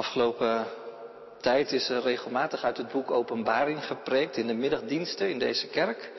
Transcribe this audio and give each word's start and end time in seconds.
Afgelopen 0.00 0.66
tijd 1.40 1.72
is 1.72 1.88
er 1.88 2.02
regelmatig 2.02 2.64
uit 2.64 2.76
het 2.76 2.92
boek 2.92 3.10
Openbaring 3.10 3.86
gepreekt 3.86 4.36
in 4.36 4.46
de 4.46 4.54
middagdiensten 4.54 5.30
in 5.30 5.38
deze 5.38 5.66
kerk. 5.66 6.12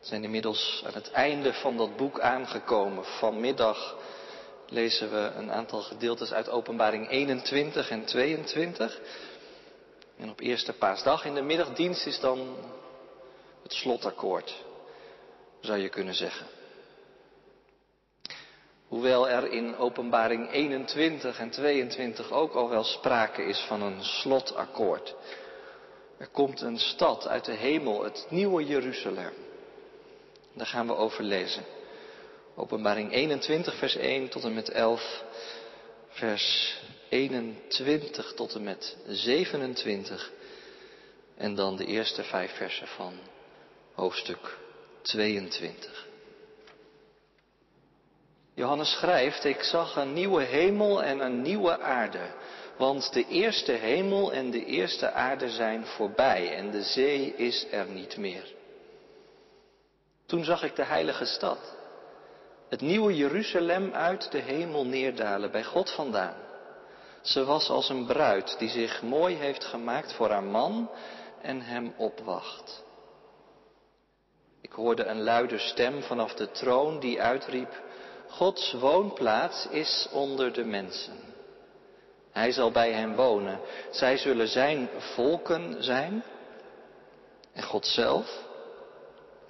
We 0.00 0.06
zijn 0.06 0.24
inmiddels 0.24 0.82
aan 0.86 0.94
het 0.94 1.10
einde 1.10 1.52
van 1.52 1.76
dat 1.76 1.96
boek 1.96 2.20
aangekomen. 2.20 3.04
Vanmiddag 3.04 3.96
lezen 4.68 5.10
we 5.10 5.30
een 5.36 5.52
aantal 5.52 5.80
gedeeltes 5.80 6.32
uit 6.32 6.48
Openbaring 6.48 7.10
21 7.10 7.90
en 7.90 8.04
22. 8.04 9.00
En 10.18 10.30
op 10.30 10.40
eerste 10.40 10.72
paasdag 10.72 11.24
in 11.24 11.34
de 11.34 11.42
middagdienst 11.42 12.06
is 12.06 12.20
dan 12.20 12.56
het 13.62 13.72
slotakkoord, 13.72 14.64
zou 15.60 15.78
je 15.78 15.88
kunnen 15.88 16.14
zeggen. 16.14 16.46
Hoewel 18.88 19.28
er 19.28 19.50
in 19.50 19.76
Openbaring 19.76 20.52
21 20.52 21.38
en 21.38 21.50
22 21.50 22.30
ook 22.30 22.54
al 22.54 22.68
wel 22.68 22.84
sprake 22.84 23.42
is 23.42 23.60
van 23.60 23.82
een 23.82 24.04
slotakkoord. 24.04 25.14
Er 26.18 26.28
komt 26.28 26.60
een 26.60 26.78
stad 26.78 27.28
uit 27.28 27.44
de 27.44 27.52
hemel, 27.52 28.04
het 28.04 28.26
nieuwe 28.28 28.64
Jeruzalem. 28.64 29.32
Daar 30.52 30.66
gaan 30.66 30.86
we 30.86 30.96
over 30.96 31.24
lezen. 31.24 31.64
Openbaring 32.56 33.12
21, 33.12 33.74
vers 33.74 33.96
1 33.96 34.28
tot 34.28 34.44
en 34.44 34.54
met 34.54 34.70
11, 34.70 35.22
vers 36.08 36.78
21 37.08 38.32
tot 38.32 38.54
en 38.54 38.62
met 38.62 38.96
27. 39.06 40.32
En 41.36 41.54
dan 41.54 41.76
de 41.76 41.86
eerste 41.86 42.22
vijf 42.22 42.56
versen 42.56 42.86
van 42.86 43.12
hoofdstuk 43.92 44.58
22. 45.02 46.13
Johannes 48.54 48.90
schrijft, 48.92 49.44
ik 49.44 49.62
zag 49.62 49.96
een 49.96 50.12
nieuwe 50.12 50.42
hemel 50.42 51.02
en 51.02 51.20
een 51.20 51.42
nieuwe 51.42 51.80
aarde, 51.80 52.34
want 52.76 53.12
de 53.12 53.26
eerste 53.26 53.72
hemel 53.72 54.32
en 54.32 54.50
de 54.50 54.64
eerste 54.64 55.10
aarde 55.10 55.48
zijn 55.50 55.86
voorbij 55.86 56.56
en 56.56 56.70
de 56.70 56.82
zee 56.82 57.34
is 57.36 57.66
er 57.70 57.86
niet 57.86 58.16
meer. 58.16 58.52
Toen 60.26 60.44
zag 60.44 60.62
ik 60.62 60.76
de 60.76 60.84
heilige 60.84 61.24
stad, 61.24 61.58
het 62.68 62.80
nieuwe 62.80 63.16
Jeruzalem 63.16 63.92
uit 63.92 64.30
de 64.30 64.38
hemel 64.38 64.84
neerdalen, 64.86 65.50
bij 65.50 65.64
God 65.64 65.90
vandaan. 65.90 66.36
Ze 67.22 67.44
was 67.44 67.68
als 67.70 67.88
een 67.88 68.06
bruid 68.06 68.58
die 68.58 68.68
zich 68.68 69.02
mooi 69.02 69.36
heeft 69.36 69.64
gemaakt 69.64 70.12
voor 70.12 70.30
haar 70.30 70.42
man 70.42 70.90
en 71.42 71.60
hem 71.60 71.94
opwacht. 71.96 72.84
Ik 74.60 74.72
hoorde 74.72 75.04
een 75.04 75.22
luide 75.22 75.58
stem 75.58 76.02
vanaf 76.02 76.34
de 76.34 76.50
troon 76.50 77.00
die 77.00 77.22
uitriep, 77.22 77.82
Gods 78.36 78.72
woonplaats 78.72 79.66
is 79.70 80.08
onder 80.12 80.52
de 80.52 80.64
mensen. 80.64 81.18
Hij 82.32 82.52
zal 82.52 82.70
bij 82.70 82.92
hen 82.92 83.14
wonen. 83.14 83.60
Zij 83.90 84.16
zullen 84.16 84.48
zijn 84.48 84.88
volken 84.98 85.82
zijn. 85.82 86.24
En 87.52 87.62
God 87.62 87.86
zelf 87.86 88.42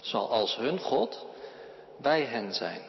zal 0.02 0.30
als 0.30 0.56
hun 0.56 0.78
God 0.78 1.26
bij 2.00 2.22
hen 2.22 2.54
zijn. 2.54 2.82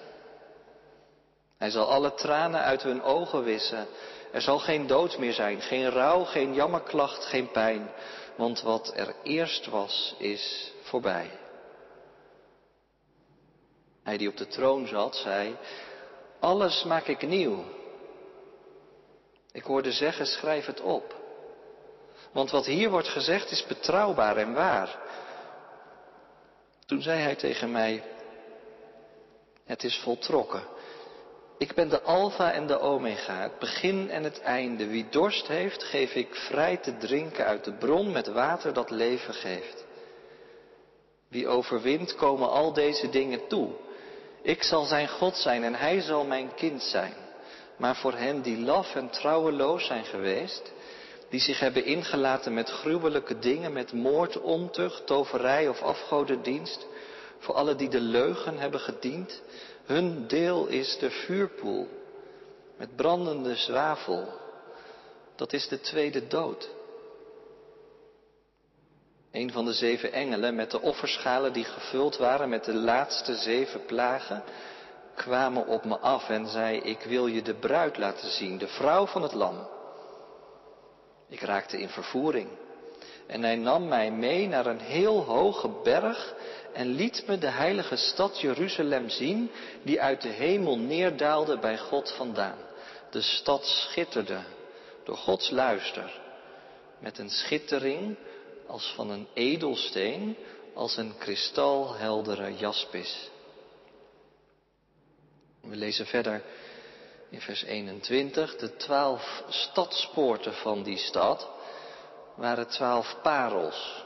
Hij 1.58 1.70
zal 1.70 1.92
alle 1.92 2.14
tranen 2.14 2.62
uit 2.62 2.84
hun 2.84 3.02
ogen 3.02 3.44
wissen. 3.44 3.88
Er 4.32 4.42
zal 4.42 4.60
geen 4.60 4.88
dood 4.88 5.18
meer 5.18 5.34
zijn, 5.34 5.62
geen 5.62 5.90
rouw, 5.90 6.24
geen 6.24 6.54
jammerklacht, 6.54 7.26
geen 7.26 7.52
pijn. 7.52 7.92
Want 8.36 8.62
wat 8.62 8.92
er 8.96 9.16
eerst 9.24 9.66
was, 9.66 10.16
is 10.18 10.72
voorbij. 10.82 11.32
Hij 14.04 14.18
die 14.18 14.30
op 14.30 14.38
de 14.38 14.48
troon 14.48 14.88
zat, 14.88 15.16
zei, 15.16 15.56
alles 16.46 16.84
maak 16.84 17.08
ik 17.08 17.28
nieuw. 17.28 17.64
Ik 19.52 19.64
hoorde 19.64 19.92
zeggen, 19.92 20.26
schrijf 20.26 20.66
het 20.66 20.82
op. 20.82 21.16
Want 22.32 22.52
wat 22.52 22.66
hier 22.66 22.90
wordt 22.90 23.08
gezegd 23.08 23.52
is 23.52 23.66
betrouwbaar 23.66 24.38
en 24.38 24.54
waar. 24.54 25.00
Toen 26.86 27.02
zei 27.02 27.20
hij 27.20 27.36
tegen 27.36 27.72
mij, 27.72 28.04
het 29.66 29.84
is 29.84 29.98
voltrokken. 29.98 30.64
Ik 31.58 31.74
ben 31.74 31.90
de 31.90 32.02
Alpha 32.02 32.52
en 32.52 32.68
de 32.68 32.80
Omega, 32.80 33.42
het 33.42 33.60
begin 33.60 34.10
en 34.10 34.24
het 34.24 34.42
einde. 34.42 34.88
Wie 34.88 35.10
dorst 35.10 35.48
heeft, 35.48 35.84
geef 35.84 36.14
ik 36.14 36.36
vrij 36.36 36.78
te 36.78 36.98
drinken 36.98 37.46
uit 37.46 37.64
de 37.64 37.74
bron 37.74 38.12
met 38.12 38.28
water 38.28 38.74
dat 38.74 38.90
leven 38.90 39.34
geeft. 39.34 39.86
Wie 41.28 41.48
overwint, 41.48 42.16
komen 42.16 42.50
al 42.50 42.74
deze 42.74 43.10
dingen 43.10 43.48
toe. 43.48 43.85
Ik 44.46 44.64
zal 44.64 44.86
zijn 44.86 45.08
God 45.08 45.38
zijn 45.38 45.64
en 45.64 45.76
hij 45.76 46.02
zal 46.02 46.26
mijn 46.26 46.54
kind 46.56 46.84
zijn. 46.84 47.14
Maar 47.78 47.96
voor 47.96 48.14
hen 48.14 48.42
die 48.42 48.60
laf 48.60 48.96
en 48.96 49.10
trouweloos 49.10 49.86
zijn 49.86 50.06
geweest, 50.06 50.72
die 51.30 51.40
zich 51.40 51.60
hebben 51.60 51.86
ingelaten 51.86 52.54
met 52.54 52.70
gruwelijke 52.70 53.40
dingen, 53.40 53.74
met 53.74 53.94
moord, 53.94 54.42
ontucht, 54.42 55.06
toverij 55.08 55.68
of 55.68 55.82
afgodendienst, 55.82 56.86
voor 57.40 57.56
alle 57.56 57.76
die 57.76 57.90
de 57.90 58.00
leugen 58.00 58.58
hebben 58.58 58.80
gediend, 58.80 59.42
hun 59.86 60.28
deel 60.28 60.68
is 60.68 60.98
de 61.00 61.10
vuurpoel 61.10 61.88
met 62.78 62.96
brandende 62.96 63.56
zwavel. 63.56 64.28
Dat 65.36 65.54
is 65.54 65.68
de 65.68 65.80
tweede 65.80 66.28
dood. 66.28 66.70
Een 69.36 69.52
van 69.52 69.66
de 69.66 69.74
zeven 69.74 70.14
engelen 70.14 70.56
met 70.56 70.72
de 70.72 70.82
offerschalen 70.82 71.54
die 71.54 71.64
gevuld 71.64 72.18
waren 72.18 72.50
met 72.50 72.64
de 72.64 72.74
laatste 72.74 73.36
zeven 73.36 73.86
plagen, 73.86 74.44
kwamen 75.16 75.68
op 75.68 75.86
me 75.86 75.98
af 75.98 76.30
en 76.30 76.48
zei, 76.48 76.78
ik 76.80 77.02
wil 77.02 77.28
je 77.28 77.42
de 77.42 77.54
bruid 77.54 77.98
laten 77.98 78.30
zien, 78.30 78.58
de 78.58 78.68
vrouw 78.68 79.06
van 79.06 79.22
het 79.22 79.34
lam. 79.34 79.68
Ik 81.30 81.42
raakte 81.42 81.80
in 81.80 81.90
vervoering 81.90 82.50
en 83.28 83.44
hij 83.44 83.56
nam 83.56 83.88
mij 83.88 84.12
mee 84.12 84.48
naar 84.48 84.66
een 84.66 84.80
heel 84.80 85.24
hoge 85.24 85.70
berg 85.84 86.34
en 86.74 86.88
liet 86.88 87.24
me 87.28 87.38
de 87.38 87.50
heilige 87.50 87.96
stad 87.96 88.40
Jeruzalem 88.40 89.10
zien, 89.10 89.52
die 89.84 90.02
uit 90.02 90.22
de 90.22 90.30
hemel 90.30 90.78
neerdaalde 90.78 91.60
bij 91.60 91.78
God 91.78 92.12
vandaan. 92.12 92.58
De 93.10 93.22
stad 93.22 93.66
schitterde 93.66 94.40
door 95.04 95.18
Gods 95.18 95.50
luister, 95.50 96.20
met 97.00 97.18
een 97.18 97.30
schittering 97.30 98.18
als 98.68 98.94
van 98.96 99.10
een 99.10 99.28
edelsteen, 99.34 100.38
als 100.74 100.98
een 100.98 101.18
kristalheldere 101.18 102.56
jaspis. 102.56 103.30
We 105.62 105.76
lezen 105.76 106.06
verder 106.06 106.44
in 107.30 107.42
vers 107.42 107.64
21. 107.64 108.56
De 108.56 108.76
twaalf 108.76 109.44
stadspoorten 109.50 110.54
van 110.54 110.84
die 110.84 110.98
stad 110.98 111.50
waren 112.36 112.68
twaalf 112.68 113.18
parels. 113.22 114.04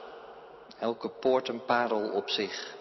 Elke 0.80 1.10
poort 1.10 1.48
een 1.48 1.66
parel 1.66 2.12
op 2.12 2.30
zich. 2.30 2.76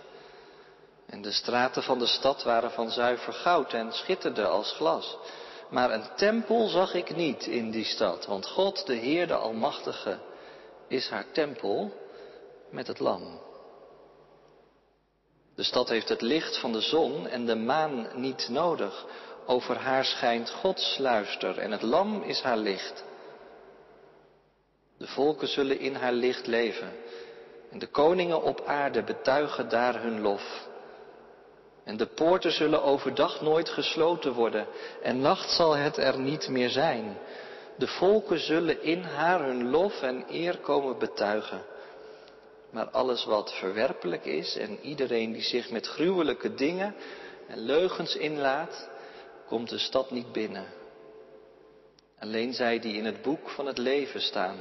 En 1.07 1.23
de 1.23 1.33
straten 1.33 1.83
van 1.83 1.99
de 1.99 2.07
stad 2.07 2.43
waren 2.43 2.71
van 2.71 2.91
zuiver 2.91 3.33
goud 3.33 3.73
en 3.73 3.93
schitterden 3.93 4.51
als 4.51 4.73
glas. 4.73 5.17
Maar 5.71 5.91
een 5.91 6.15
tempel 6.17 6.69
zag 6.69 6.95
ik 6.95 7.17
niet 7.17 7.47
in 7.47 7.71
die 7.71 7.85
stad, 7.85 8.27
want 8.27 8.47
God, 8.47 8.87
de 8.87 8.95
Heer, 8.95 9.27
de 9.27 9.35
Almachtige, 9.35 10.19
is 10.89 11.09
haar 11.09 11.25
tempel 11.33 11.93
met 12.71 12.87
het 12.87 12.99
lam. 12.99 13.41
De 15.55 15.63
stad 15.63 15.89
heeft 15.89 16.09
het 16.09 16.21
licht 16.21 16.59
van 16.59 16.73
de 16.73 16.81
zon 16.81 17.27
en 17.29 17.47
de 17.47 17.57
maan 17.57 18.09
niet 18.15 18.49
nodig. 18.49 19.07
Over 19.47 19.77
haar 19.77 20.05
schijnt 20.05 20.51
Gods 20.51 20.99
luister 20.99 21.59
en 21.59 21.71
het 21.73 21.83
lam 21.83 22.23
is 22.23 22.41
haar 22.41 22.57
licht. 22.57 23.05
De 24.99 25.07
volken 25.07 25.49
zullen 25.49 25.79
in 25.79 25.95
haar 25.95 26.13
licht 26.13 26.47
leven 26.47 26.93
en 27.71 27.79
de 27.79 27.87
koningen 27.87 28.43
op 28.43 28.63
aarde 28.67 29.03
betuigen 29.03 29.69
daar 29.69 30.03
hun 30.03 30.21
lof. 30.21 30.69
En 31.85 31.97
de 31.97 32.07
poorten 32.07 32.53
zullen 32.53 32.83
overdag 32.83 33.41
nooit 33.41 33.69
gesloten 33.69 34.33
worden 34.33 34.67
en 35.03 35.21
nacht 35.21 35.51
zal 35.51 35.77
het 35.77 35.97
er 35.97 36.19
niet 36.19 36.49
meer 36.49 36.71
zijn. 36.71 37.19
De 37.79 37.87
volken 37.87 38.39
zullen 38.39 38.83
in 38.83 39.03
haar 39.03 39.45
hun 39.45 39.71
lof 39.71 40.03
en 40.03 40.25
eer 40.31 40.59
komen 40.59 40.99
betuigen. 40.99 41.65
Maar 42.71 42.91
alles 42.91 43.25
wat 43.25 43.53
verwerpelijk 43.55 44.25
is 44.25 44.57
en 44.57 44.79
iedereen 44.81 45.33
die 45.33 45.43
zich 45.43 45.71
met 45.71 45.87
gruwelijke 45.87 46.55
dingen 46.55 46.95
en 47.47 47.59
leugens 47.59 48.17
inlaat, 48.17 48.89
komt 49.47 49.69
de 49.69 49.79
stad 49.79 50.11
niet 50.11 50.33
binnen. 50.33 50.67
Alleen 52.19 52.53
zij 52.53 52.79
die 52.79 52.97
in 52.97 53.05
het 53.05 53.23
boek 53.23 53.51
van 53.51 53.67
het 53.67 53.79
leven 53.79 54.21
staan, 54.21 54.57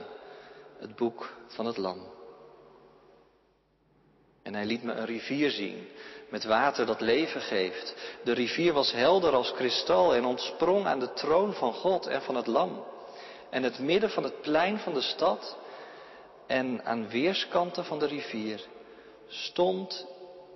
het 0.80 0.96
boek 0.96 1.34
van 1.48 1.66
het 1.66 1.78
lam. 1.78 2.16
En 4.44 4.54
hij 4.54 4.66
liet 4.66 4.84
me 4.84 4.94
een 4.94 5.06
rivier 5.06 5.52
zien, 5.52 5.88
met 6.30 6.44
water 6.44 6.86
dat 6.86 7.02
leven 7.02 7.42
geeft. 7.42 7.96
De 8.24 8.32
rivier 8.32 8.74
was 8.74 8.92
helder 8.92 9.34
als 9.34 9.54
kristal 9.54 10.16
en 10.16 10.26
ontsprong 10.26 10.86
aan 10.86 11.00
de 11.00 11.14
troon 11.14 11.54
van 11.54 11.74
God 11.74 12.08
en 12.08 12.22
van 12.22 12.36
het 12.36 12.48
lam. 12.48 12.84
En 13.50 13.64
het 13.64 13.80
midden 13.80 14.10
van 14.10 14.24
het 14.24 14.42
plein 14.42 14.80
van 14.80 14.94
de 14.94 15.02
stad 15.02 15.58
en 16.48 16.86
aan 16.86 17.10
weerskanten 17.10 17.86
van 17.86 18.00
de 18.00 18.06
rivier 18.06 18.66
stond 19.28 20.08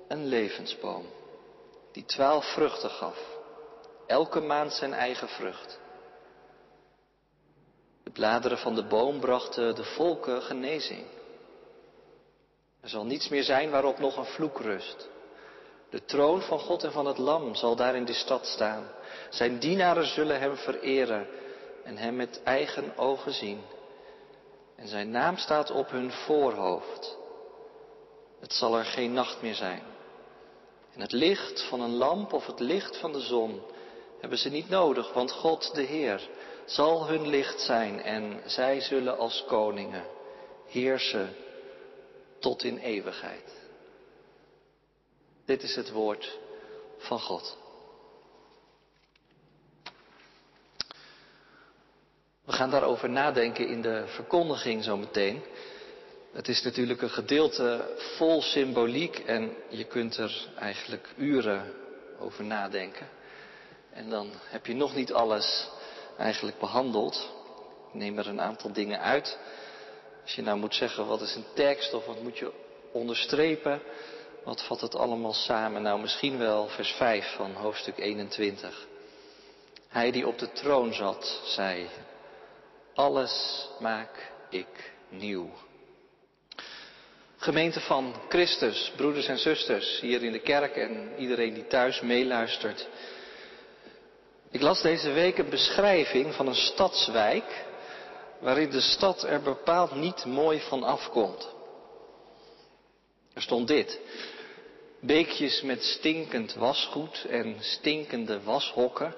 een 0.08 0.26
levensboom, 0.26 1.06
die 1.92 2.06
twaalf 2.06 2.46
vruchten 2.54 2.90
gaf, 2.90 3.38
elke 4.08 4.40
maand 4.40 4.74
zijn 4.74 4.94
eigen 4.94 5.28
vrucht. 5.28 5.80
De 8.04 8.12
bladeren 8.12 8.58
van 8.58 8.76
de 8.76 8.84
boom 8.84 9.20
brachten 9.20 9.76
de 9.76 9.84
volken 9.84 10.42
genezing. 10.42 11.06
Er 12.82 12.90
zal 12.90 13.06
niets 13.06 13.30
meer 13.30 13.44
zijn 13.44 13.70
waarop 13.70 14.00
nog 14.00 14.18
een 14.18 14.26
vloek 14.26 14.60
rust. 14.60 15.10
De 15.90 16.06
troon 16.06 16.42
van 16.42 16.60
God 16.60 16.84
en 16.84 16.92
van 16.92 17.06
het 17.06 17.18
Lam 17.18 17.56
zal 17.56 17.76
daar 17.76 17.96
in 17.96 18.06
de 18.06 18.14
stad 18.14 18.46
staan. 18.46 18.88
Zijn 19.30 19.60
dienaren 19.60 20.06
zullen 20.06 20.40
hem 20.40 20.56
vereren 20.56 21.28
en 21.84 21.98
hem 21.98 22.16
met 22.16 22.42
eigen 22.44 22.98
ogen 22.98 23.34
zien. 23.34 23.62
En 24.76 24.88
zijn 24.88 25.12
naam 25.12 25.38
staat 25.38 25.72
op 25.72 25.90
hun 25.90 26.12
voorhoofd. 26.12 27.18
Het 28.40 28.54
zal 28.54 28.78
er 28.78 28.86
geen 28.86 29.14
nacht 29.14 29.42
meer 29.42 29.56
zijn. 29.56 29.82
En 30.94 31.02
het 31.02 31.12
licht 31.12 31.68
van 31.70 31.82
een 31.82 31.96
lamp 31.96 32.34
of 32.34 32.46
het 32.46 32.60
licht 32.60 32.98
van 32.98 33.12
de 33.12 33.20
zon 33.20 33.62
hebben 34.20 34.38
ze 34.38 34.50
niet 34.50 34.70
nodig, 34.70 35.14
want 35.14 35.32
God 35.32 35.74
de 35.74 35.82
Heer 35.82 36.30
zal 36.66 37.08
hun 37.08 37.28
licht 37.28 37.62
zijn 37.62 38.02
en 38.02 38.42
zij 38.46 38.82
zullen 38.82 39.18
als 39.18 39.44
koningen 39.48 40.06
heersen 40.68 41.36
tot 42.40 42.64
in 42.64 42.78
eeuwigheid. 42.78 43.60
Dit 45.46 45.64
is 45.64 45.76
het 45.76 45.92
woord 45.92 46.40
van 46.98 47.20
God. 47.20 47.58
We 52.52 52.58
gaan 52.58 52.70
daarover 52.70 53.10
nadenken 53.10 53.68
in 53.68 53.82
de 53.82 54.04
verkondiging 54.06 54.84
zometeen. 54.84 55.44
Het 56.32 56.48
is 56.48 56.62
natuurlijk 56.62 57.02
een 57.02 57.10
gedeelte 57.10 57.96
vol 57.98 58.42
symboliek 58.42 59.20
en 59.20 59.54
je 59.70 59.84
kunt 59.84 60.18
er 60.18 60.48
eigenlijk 60.56 61.08
uren 61.18 61.74
over 62.20 62.44
nadenken. 62.44 63.08
En 63.94 64.10
dan 64.10 64.30
heb 64.44 64.66
je 64.66 64.74
nog 64.74 64.96
niet 64.96 65.14
alles 65.14 65.70
eigenlijk 66.18 66.60
behandeld. 66.60 67.30
Ik 67.88 67.94
neem 67.94 68.18
er 68.18 68.28
een 68.28 68.42
aantal 68.42 68.74
dingen 68.74 69.00
uit. 69.00 69.38
Als 70.22 70.36
je 70.36 70.42
nou 70.42 70.58
moet 70.58 70.76
zeggen 70.76 71.08
wat 71.08 71.22
is 71.22 71.36
een 71.36 71.54
tekst 71.54 71.94
of 71.94 72.06
wat 72.06 72.22
moet 72.22 72.38
je 72.38 72.52
onderstrepen, 72.92 73.82
wat 74.44 74.64
vat 74.64 74.82
het 74.82 74.96
allemaal 74.96 75.34
samen? 75.34 75.82
Nou, 75.82 76.02
misschien 76.02 76.38
wel 76.38 76.68
vers 76.68 76.92
5 76.92 77.36
van 77.36 77.54
hoofdstuk 77.54 77.98
21. 77.98 78.88
Hij 79.88 80.12
die 80.12 80.28
op 80.28 80.40
de 80.40 80.52
troon 80.52 80.94
zat, 80.94 81.42
zei, 81.46 81.90
alles 83.02 83.68
maak 83.80 84.32
ik 84.50 84.94
nieuw. 85.10 85.50
Gemeente 87.38 87.80
van 87.80 88.14
Christus, 88.30 88.92
broeders 88.96 89.28
en 89.28 89.38
zusters, 89.38 90.00
hier 90.00 90.24
in 90.24 90.32
de 90.32 90.40
kerk 90.40 90.76
en 90.76 91.14
iedereen 91.18 91.54
die 91.54 91.68
thuis 91.68 92.02
meeluistert. 92.02 92.88
Ik 94.52 94.62
las 94.62 94.82
deze 94.82 95.12
week 95.12 95.38
een 95.38 95.50
beschrijving 95.50 96.34
van 96.34 96.48
een 96.48 96.56
stadswijk 96.56 97.66
waarin 98.40 98.70
de 98.70 98.82
stad 98.82 99.24
er 99.24 99.42
bepaald 99.42 99.96
niet 99.96 100.26
mooi 100.26 100.60
van 100.60 100.84
afkomt. 100.84 101.50
Er 103.34 103.42
stond 103.42 103.68
dit. 103.68 104.00
Beekjes 105.00 105.62
met 105.62 105.84
stinkend 105.84 106.54
wasgoed 106.54 107.26
en 107.30 107.56
stinkende 107.60 108.42
washokken. 108.44 109.16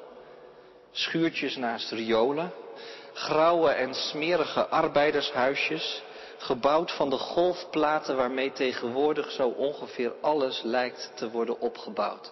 Schuurtjes 0.92 1.56
naast 1.56 1.92
riolen. 1.92 2.63
Grauwe 3.14 3.70
en 3.70 3.94
smerige 3.94 4.68
arbeidershuisjes. 4.68 6.04
Gebouwd 6.38 6.92
van 6.92 7.10
de 7.10 7.18
golfplaten 7.18 8.16
waarmee 8.16 8.52
tegenwoordig 8.52 9.32
zo 9.32 9.48
ongeveer 9.48 10.14
alles 10.22 10.62
lijkt 10.62 11.12
te 11.16 11.30
worden 11.30 11.60
opgebouwd. 11.60 12.32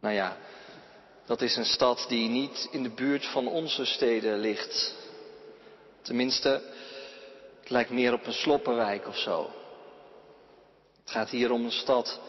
Nou 0.00 0.14
ja, 0.14 0.36
dat 1.26 1.40
is 1.40 1.56
een 1.56 1.64
stad 1.64 2.04
die 2.08 2.28
niet 2.28 2.68
in 2.70 2.82
de 2.82 2.90
buurt 2.90 3.26
van 3.26 3.48
onze 3.48 3.84
steden 3.84 4.38
ligt. 4.38 4.94
Tenminste, 6.02 6.48
het 7.60 7.70
lijkt 7.70 7.90
meer 7.90 8.12
op 8.12 8.26
een 8.26 8.32
sloppenwijk 8.32 9.06
of 9.06 9.16
zo. 9.16 9.50
Het 11.00 11.10
gaat 11.10 11.30
hier 11.30 11.50
om 11.50 11.64
een 11.64 11.72
stad, 11.72 12.20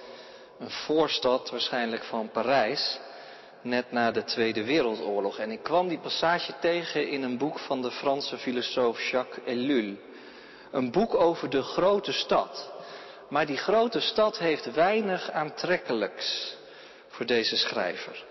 een 0.59 0.69
voorstad 0.69 1.50
waarschijnlijk 1.50 2.04
van 2.04 2.30
Parijs, 2.31 3.00
net 3.61 3.91
na 3.91 4.11
de 4.11 4.23
Tweede 4.23 4.63
Wereldoorlog. 4.63 5.37
En 5.37 5.51
ik 5.51 5.63
kwam 5.63 5.87
die 5.87 5.99
passage 5.99 6.53
tegen 6.59 7.09
in 7.09 7.23
een 7.23 7.37
boek 7.37 7.59
van 7.59 7.81
de 7.81 7.91
Franse 7.91 8.37
filosoof 8.37 9.09
Jacques 9.09 9.45
Ellul. 9.45 9.95
Een 10.71 10.91
boek 10.91 11.15
over 11.15 11.49
de 11.49 11.61
grote 11.61 12.11
stad. 12.11 12.71
Maar 13.29 13.45
die 13.45 13.57
grote 13.57 13.99
stad 13.99 14.37
heeft 14.37 14.73
weinig 14.73 15.31
aantrekkelijks 15.31 16.55
voor 17.07 17.25
deze 17.25 17.57
schrijver. 17.57 18.23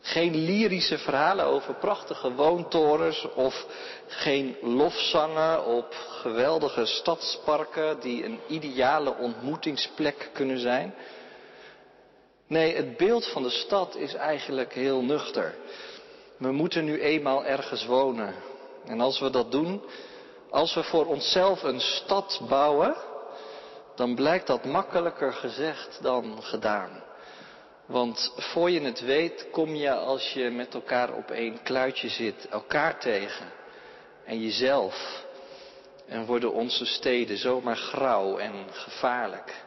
Geen 0.00 0.34
lyrische 0.34 0.98
verhalen 0.98 1.44
over 1.44 1.74
prachtige 1.74 2.32
woontorens 2.32 3.26
of 3.34 3.66
geen 4.06 4.56
lofzangen 4.62 5.64
op 5.64 5.94
geweldige 6.20 6.86
stadsparken 6.86 8.00
die 8.00 8.24
een 8.24 8.40
ideale 8.48 9.16
ontmoetingsplek 9.16 10.30
kunnen 10.32 10.58
zijn. 10.58 10.94
Nee, 12.46 12.74
het 12.74 12.96
beeld 12.96 13.26
van 13.26 13.42
de 13.42 13.50
stad 13.50 13.96
is 13.96 14.14
eigenlijk 14.14 14.72
heel 14.72 15.02
nuchter. 15.02 15.54
We 16.36 16.52
moeten 16.52 16.84
nu 16.84 17.00
eenmaal 17.00 17.44
ergens 17.44 17.86
wonen. 17.86 18.34
En 18.84 19.00
als 19.00 19.20
we 19.20 19.30
dat 19.30 19.52
doen, 19.52 19.82
als 20.50 20.74
we 20.74 20.82
voor 20.82 21.06
onszelf 21.06 21.62
een 21.62 21.80
stad 21.80 22.40
bouwen, 22.48 22.96
dan 23.94 24.14
blijkt 24.14 24.46
dat 24.46 24.64
makkelijker 24.64 25.32
gezegd 25.32 25.98
dan 26.02 26.42
gedaan. 26.42 27.02
Want 27.86 28.32
voor 28.36 28.70
je 28.70 28.80
het 28.80 29.00
weet, 29.00 29.50
kom 29.50 29.74
je 29.74 29.94
als 29.94 30.32
je 30.32 30.50
met 30.50 30.74
elkaar 30.74 31.14
op 31.14 31.30
één 31.30 31.62
kluitje 31.62 32.08
zit, 32.08 32.48
elkaar 32.48 33.00
tegen. 33.00 33.52
En 34.24 34.40
jezelf. 34.40 35.24
En 36.06 36.26
worden 36.26 36.52
onze 36.52 36.84
steden 36.84 37.38
zomaar 37.38 37.76
grauw 37.76 38.38
en 38.38 38.52
gevaarlijk. 38.70 39.65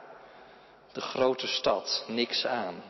De 0.94 1.02
grote 1.02 1.48
stad, 1.48 2.04
niks 2.08 2.46
aan. 2.46 2.84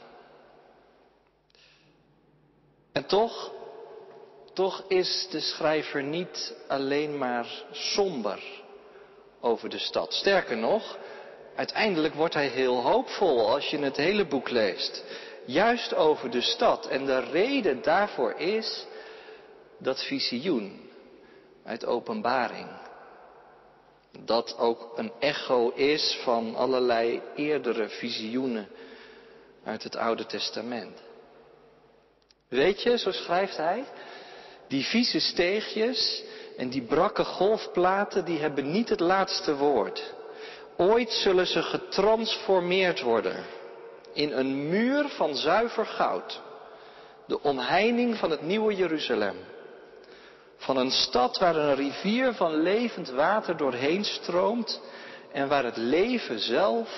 En 2.92 3.06
toch, 3.06 3.52
toch 4.54 4.84
is 4.88 5.28
de 5.32 5.40
schrijver 5.40 6.04
niet 6.04 6.56
alleen 6.68 7.18
maar 7.18 7.48
somber 7.72 8.44
over 9.42 9.70
de 9.70 9.80
stad. 9.80 10.14
Sterker 10.14 10.58
nog, 10.58 10.98
Uiteindelijk 11.60 12.14
wordt 12.14 12.34
hij 12.34 12.48
heel 12.48 12.82
hoopvol 12.82 13.50
als 13.50 13.70
je 13.70 13.78
het 13.78 13.98
hele 13.98 14.26
boek 14.26 14.50
leest. 14.50 15.04
Juist 15.46 15.96
over 15.96 16.30
de 16.30 16.42
stad. 16.42 16.88
En 16.88 17.06
de 17.06 17.20
reden 17.20 17.82
daarvoor 17.82 18.34
is 18.34 18.86
dat 19.78 20.04
visioen 20.04 20.90
uit 21.64 21.86
openbaring. 21.86 22.68
Dat 24.26 24.58
ook 24.58 24.92
een 24.96 25.12
echo 25.20 25.70
is 25.70 26.20
van 26.24 26.56
allerlei 26.56 27.22
eerdere 27.36 27.90
visioenen 27.90 28.68
uit 29.64 29.84
het 29.84 29.96
Oude 29.96 30.26
Testament. 30.26 31.02
Weet 32.48 32.82
je, 32.82 32.98
zo 32.98 33.12
schrijft 33.12 33.58
hij, 33.58 33.84
die 34.68 34.84
vieze 34.84 35.20
steegjes 35.20 36.24
en 36.58 36.70
die 36.70 36.82
brakke 36.82 37.24
golfplaten, 37.24 38.26
die 38.26 38.40
hebben 38.40 38.72
niet 38.72 38.90
het 38.90 39.00
laatste 39.00 39.56
woord. 39.56 40.14
Ooit 40.78 41.12
zullen 41.12 41.48
ze 41.48 41.62
getransformeerd 41.62 43.02
worden 43.02 43.46
in 44.14 44.32
een 44.32 44.70
muur 44.70 45.10
van 45.10 45.36
zuiver 45.36 45.86
goud. 45.86 46.42
De 47.26 47.42
omheining 47.42 48.18
van 48.18 48.32
het 48.32 48.42
nieuwe 48.42 48.76
Jeruzalem. 48.76 49.36
Van 50.60 50.78
een 50.78 50.92
stad 50.92 51.38
waar 51.38 51.56
een 51.56 51.76
rivier 51.76 52.34
van 52.34 52.62
levend 52.62 53.10
water 53.10 53.58
doorheen 53.58 54.06
stroomt 54.06 54.82
en 55.32 55.48
waar 55.48 55.64
het 55.64 55.78
leven 55.78 56.40
zelf 56.40 56.90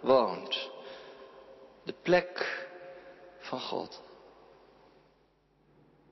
woont. 0.00 0.70
De 1.84 1.94
plek 2.02 2.66
van 3.38 3.60
God. 3.60 4.02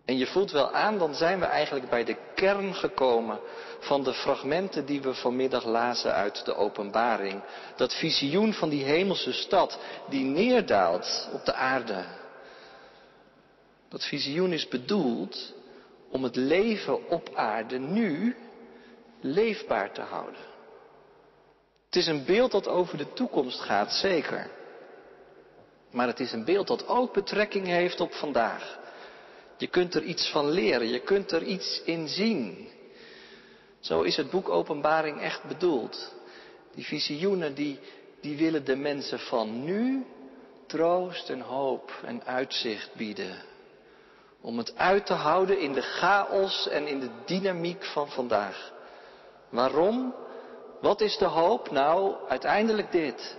En 0.05 0.19
je 0.19 0.27
voelt 0.27 0.51
wel 0.51 0.73
aan, 0.73 0.99
dan 0.99 1.15
zijn 1.15 1.39
we 1.41 1.45
eigenlijk 1.45 1.91
bij 1.91 2.05
de 2.05 2.17
kern 2.35 2.75
gekomen 2.75 3.41
van 3.79 4.05
de 4.05 4.15
fragmenten 4.15 4.87
die 4.87 5.03
we 5.03 5.15
vanmiddag 5.15 5.65
lazen 5.65 6.13
uit 6.13 6.45
de 6.45 6.55
openbaring. 6.55 7.43
Dat 7.77 7.95
visioen 7.95 8.53
van 8.53 8.69
die 8.69 8.85
hemelse 8.85 9.33
stad 9.33 9.79
die 10.09 10.25
neerdaalt 10.25 11.29
op 11.33 11.45
de 11.45 11.55
aarde. 11.55 12.05
Dat 13.89 14.05
visioen 14.05 14.53
is 14.53 14.69
bedoeld 14.69 15.55
om 16.11 16.23
het 16.23 16.37
leven 16.37 17.09
op 17.11 17.31
aarde 17.35 17.79
nu 17.79 18.37
leefbaar 19.21 19.93
te 19.93 20.01
houden. 20.01 20.41
Het 21.87 21.97
is 21.97 22.07
een 22.07 22.25
beeld 22.25 22.51
dat 22.51 22.69
over 22.69 22.99
de 22.99 23.13
toekomst 23.13 23.61
gaat, 23.61 23.93
zeker. 23.93 24.51
Maar 25.91 26.07
het 26.07 26.21
is 26.21 26.33
een 26.33 26.45
beeld 26.45 26.67
dat 26.67 26.89
ook 26.89 27.13
betrekking 27.13 27.67
heeft 27.67 28.01
op 28.01 28.13
vandaag. 28.13 28.79
Je 29.57 29.67
kunt 29.67 29.95
er 29.95 30.03
iets 30.03 30.31
van 30.31 30.51
leren, 30.51 30.89
je 30.89 31.01
kunt 31.01 31.33
er 31.33 31.43
iets 31.43 31.83
in 31.85 32.09
zien. 32.09 32.69
Zo 33.81 34.03
is 34.03 34.17
het 34.17 34.31
boek 34.31 34.49
Openbaring 34.49 35.21
echt 35.21 35.45
bedoeld. 35.45 36.15
Die 36.75 36.85
visioenen 36.85 37.55
die, 37.55 37.79
die 38.21 38.37
willen 38.37 38.65
de 38.65 38.77
mensen 38.77 39.19
van 39.19 39.65
nu 39.65 40.07
troost 40.67 41.31
en 41.31 41.41
hoop 41.41 42.01
en 42.05 42.25
uitzicht 42.25 42.95
bieden 42.95 43.37
Om 44.47 44.59
het 44.59 44.77
uit 44.77 45.07
te 45.07 45.13
houden 45.13 45.59
in 45.59 45.73
de 45.73 45.83
chaos 45.83 46.69
en 46.69 46.87
in 46.87 47.01
de 47.01 47.11
dynamiek 47.25 47.85
van 47.85 48.09
vandaag. 48.09 48.73
Waarom? 49.49 50.15
Wat 50.81 51.01
is 51.01 51.17
de 51.17 51.25
hoop? 51.25 51.71
Nou, 51.71 52.15
uiteindelijk 52.29 52.93
dit. 52.93 53.37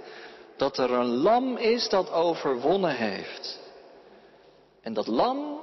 Dat 0.58 0.78
er 0.78 0.92
een 0.92 1.16
lam 1.16 1.58
is 1.58 1.90
dat 1.90 2.12
overwonnen 2.12 2.96
heeft. 2.96 3.60
En 4.82 4.94
dat 4.94 5.08
lam, 5.08 5.60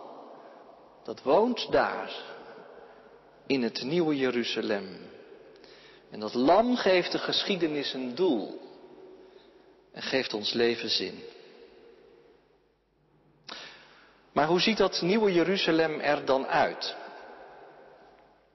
dat 1.02 1.22
woont 1.22 1.72
daar. 1.72 2.12
In 3.46 3.62
het 3.62 3.82
nieuwe 3.82 4.16
Jeruzalem. 4.16 4.88
En 6.10 6.20
dat 6.20 6.34
lam 6.34 6.76
geeft 6.76 7.12
de 7.12 7.18
geschiedenis 7.18 7.92
een 7.92 8.14
doel. 8.14 8.60
En 9.92 10.02
geeft 10.02 10.34
ons 10.34 10.52
leven 10.52 10.88
zin. 10.88 11.22
Maar 14.34 14.46
hoe 14.46 14.60
ziet 14.60 14.76
dat 14.76 15.02
nieuwe 15.02 15.32
Jeruzalem 15.32 16.00
er 16.00 16.24
dan 16.24 16.46
uit? 16.46 16.96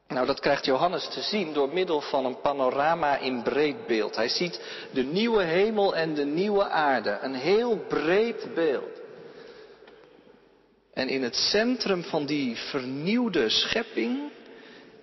Nou, 0.08 0.26
dat 0.26 0.40
krijgt 0.40 0.66
Johannes 0.66 1.08
te 1.08 1.22
zien 1.22 1.54
door 1.54 1.74
middel 1.74 2.02
van 2.02 2.26
een 2.26 2.42
panorama 2.42 3.18
in 3.18 3.44
breed 3.44 3.88
beeld. 3.88 4.16
Hij 4.16 4.30
ziet 4.30 4.62
de 4.92 5.04
nieuwe 5.04 5.44
hemel 5.44 5.96
en 5.96 6.14
de 6.14 6.26
nieuwe 6.26 6.68
aarde. 6.70 7.18
Een 7.22 7.36
heel 7.36 7.78
breed 7.88 8.54
beeld. 8.54 9.00
En 10.94 11.08
in 11.08 11.24
het 11.24 11.36
centrum 11.36 12.04
van 12.04 12.26
die 12.26 12.56
vernieuwde 12.56 13.50
schepping 13.50 14.32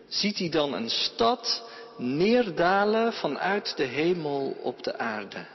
ziet 0.08 0.38
hij 0.38 0.48
dan 0.48 0.72
een 0.72 0.90
stad 0.90 1.62
neerdalen 1.96 3.12
vanuit 3.12 3.76
de 3.76 3.84
hemel 3.84 4.56
op 4.62 4.82
de 4.82 4.98
aarde. 4.98 5.46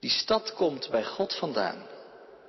Die 0.00 0.10
stad 0.10 0.54
komt 0.54 0.88
bij 0.90 1.04
God 1.04 1.34
vandaan. 1.34 1.90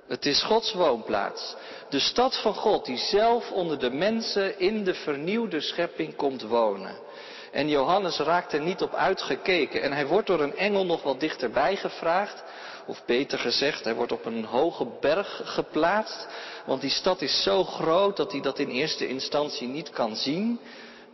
Het 0.08 0.26
is 0.26 0.42
Gods 0.42 0.72
woonplaats. 0.72 1.54
De 1.88 1.98
stad 1.98 2.36
van 2.36 2.54
God 2.54 2.84
die 2.84 2.96
zelf 2.96 3.50
onder 3.50 3.78
de 3.78 3.90
mensen 3.90 4.58
in 4.58 4.84
de 4.84 4.94
vernieuwde 4.94 5.60
schepping 5.60 6.16
komt 6.16 6.42
wonen. 6.42 6.96
En 7.52 7.68
Johannes 7.68 8.18
raakt 8.18 8.52
er 8.52 8.60
niet 8.60 8.82
op 8.82 8.94
uitgekeken 8.94 9.82
en 9.82 9.92
hij 9.92 10.06
wordt 10.06 10.26
door 10.26 10.40
een 10.40 10.56
engel 10.56 10.84
nog 10.86 11.02
wat 11.02 11.20
dichterbij 11.20 11.76
gevraagd. 11.76 12.42
Of 12.86 13.04
beter 13.06 13.38
gezegd, 13.38 13.84
hij 13.84 13.94
wordt 13.94 14.12
op 14.12 14.24
een 14.24 14.44
hoge 14.44 14.86
berg 15.00 15.40
geplaatst. 15.44 16.26
Want 16.66 16.80
die 16.80 16.90
stad 16.90 17.22
is 17.22 17.42
zo 17.42 17.64
groot 17.64 18.16
dat 18.16 18.32
hij 18.32 18.40
dat 18.40 18.58
in 18.58 18.68
eerste 18.68 19.08
instantie 19.08 19.68
niet 19.68 19.90
kan 19.90 20.16
zien. 20.16 20.60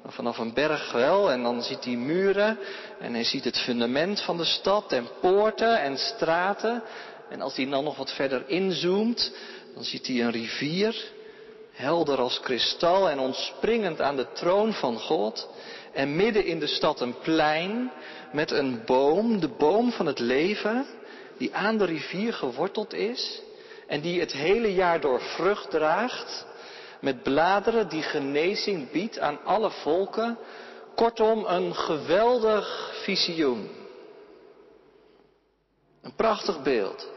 Maar 0.03 0.13
vanaf 0.13 0.39
een 0.39 0.55
berg 0.55 0.93
wel 0.93 1.31
en 1.31 1.43
dan 1.43 1.63
ziet 1.63 1.85
hij 1.85 1.95
muren 1.95 2.59
en 3.01 3.15
hij 3.15 3.25
ziet 3.25 3.45
het 3.45 3.59
fundament 3.59 4.21
van 4.21 4.37
de 4.37 4.45
stad 4.45 4.93
en 4.93 5.09
poorten 5.21 5.81
en 5.81 5.99
straten. 5.99 6.83
En 7.31 7.41
als 7.41 7.57
hij 7.57 7.69
dan 7.69 7.85
nog 7.85 7.97
wat 7.97 8.13
verder 8.13 8.49
inzoomt, 8.49 9.33
dan 9.75 9.85
ziet 9.85 10.07
hij 10.07 10.21
een 10.21 10.31
rivier, 10.31 11.13
helder 11.73 12.19
als 12.19 12.41
kristal 12.41 13.11
en 13.11 13.19
ontspringend 13.19 14.01
aan 14.01 14.17
de 14.17 14.33
troon 14.33 14.73
van 14.73 14.99
God. 14.99 15.49
En 15.93 16.17
midden 16.17 16.45
in 16.45 16.59
de 16.59 16.67
stad 16.67 17.01
een 17.01 17.19
plein 17.19 17.93
met 18.33 18.51
een 18.51 18.83
boom, 18.87 19.41
de 19.41 19.49
boom 19.49 19.93
van 19.93 20.07
het 20.07 20.19
leven, 20.19 20.87
die 21.39 21.55
aan 21.55 21.79
de 21.79 21.85
rivier 21.85 22.33
geworteld 22.33 22.95
is 22.95 23.43
en 23.87 24.01
die 24.01 24.21
het 24.21 24.33
hele 24.33 24.75
jaar 24.75 25.01
door 25.01 25.21
vrucht 25.21 25.71
draagt, 25.71 26.47
met 27.01 27.23
bladeren 27.23 27.89
die 27.89 28.03
genezing 28.03 28.91
biedt 28.91 29.19
aan 29.19 29.45
alle 29.45 29.71
volken. 29.71 30.39
Kortom, 30.95 31.45
een 31.45 31.75
geweldig 31.75 32.93
visioen. 33.05 33.71
Een 36.03 36.15
prachtig 36.15 36.63
beeld. 36.63 37.09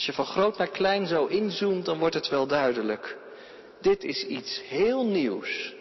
Als 0.00 0.08
je 0.08 0.14
van 0.14 0.26
groot 0.26 0.58
naar 0.58 0.68
klein 0.68 1.06
zo 1.06 1.26
inzoomt, 1.26 1.84
dan 1.84 1.98
wordt 1.98 2.14
het 2.14 2.28
wel 2.28 2.46
duidelijk. 2.46 3.16
Dit 3.80 4.04
is 4.04 4.26
iets 4.26 4.60
heel 4.68 5.04
nieuws. 5.06 5.74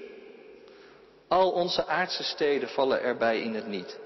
Al 1.27 1.51
onze 1.51 1.85
aardse 1.85 2.23
steden 2.23 2.69
vallen 2.69 3.01
erbij 3.01 3.41
in 3.41 3.55
het 3.55 3.67
niet. 3.67 3.99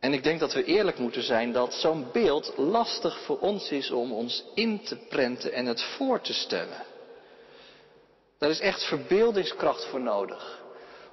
En 0.00 0.12
ik 0.12 0.22
denk 0.22 0.40
dat 0.40 0.52
we 0.52 0.64
eerlijk 0.64 0.98
moeten 0.98 1.22
zijn 1.22 1.52
dat 1.52 1.74
zo'n 1.74 2.06
beeld 2.12 2.52
lastig 2.56 3.20
voor 3.20 3.38
ons 3.38 3.70
is 3.70 3.90
om 3.90 4.12
ons 4.12 4.44
in 4.54 4.82
te 4.84 4.96
prenten 4.96 5.52
en 5.52 5.66
het 5.66 5.82
voor 5.82 6.20
te 6.20 6.32
stellen. 6.32 6.84
Daar 8.38 8.50
is 8.50 8.60
echt 8.60 8.84
verbeeldingskracht 8.84 9.84
voor 9.84 10.00
nodig. 10.00 10.62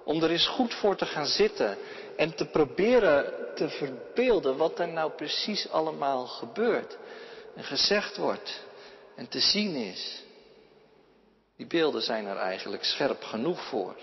Om 0.04 0.24
er 0.24 0.30
eens 0.32 0.48
goed 0.48 0.74
voor 0.74 0.96
te 0.96 1.06
gaan 1.06 1.28
zitten 1.28 1.78
en 2.18 2.36
te 2.36 2.46
proberen 2.46 3.34
te 3.56 3.70
verbeelden 3.70 4.58
wat 4.58 4.80
er 4.80 4.88
nou 4.88 5.12
precies 5.12 5.70
allemaal 5.70 6.26
gebeurt 6.28 6.98
en 7.56 7.64
gezegd 7.64 8.18
wordt 8.18 8.64
en 9.16 9.28
te 9.28 9.40
zien 9.40 9.76
is. 9.76 10.24
Die 11.56 11.68
beelden 11.68 12.02
zijn 12.02 12.26
er 12.26 12.38
eigenlijk 12.38 12.84
scherp 12.84 13.24
genoeg 13.24 13.68
voor 13.68 13.96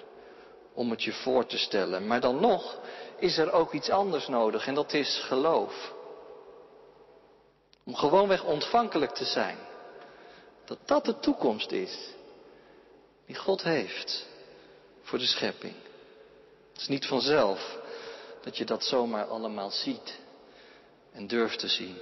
om 0.75 0.91
het 0.91 1.03
je 1.03 1.13
voor 1.13 1.47
te 1.47 1.59
stellen. 1.59 2.07
Maar 2.07 2.21
dan 2.21 2.41
nog 2.41 2.79
is 3.19 3.39
er 3.39 3.53
ook 3.53 3.73
iets 3.73 3.91
anders 3.91 4.29
nodig 4.29 4.67
en 4.67 4.75
dat 4.75 4.93
is 4.93 5.23
geloof. 5.27 5.93
Om 7.85 7.95
gewoonweg 7.95 8.45
ontvankelijk 8.45 9.15
te 9.15 9.25
zijn. 9.25 9.59
Dat 10.65 10.79
dat 10.85 11.05
de 11.05 11.19
toekomst 11.19 11.71
is 11.71 12.11
die 13.27 13.37
God 13.37 13.63
heeft 13.63 14.27
voor 15.03 15.19
de 15.19 15.27
schepping. 15.27 15.75
Het 16.73 16.81
is 16.81 16.89
niet 16.89 17.07
vanzelf 17.07 17.79
dat 18.43 18.57
je 18.57 18.65
dat 18.65 18.85
zomaar 18.85 19.25
allemaal 19.25 19.71
ziet 19.71 20.19
en 21.13 21.27
durft 21.27 21.59
te 21.59 21.69
zien. 21.69 21.97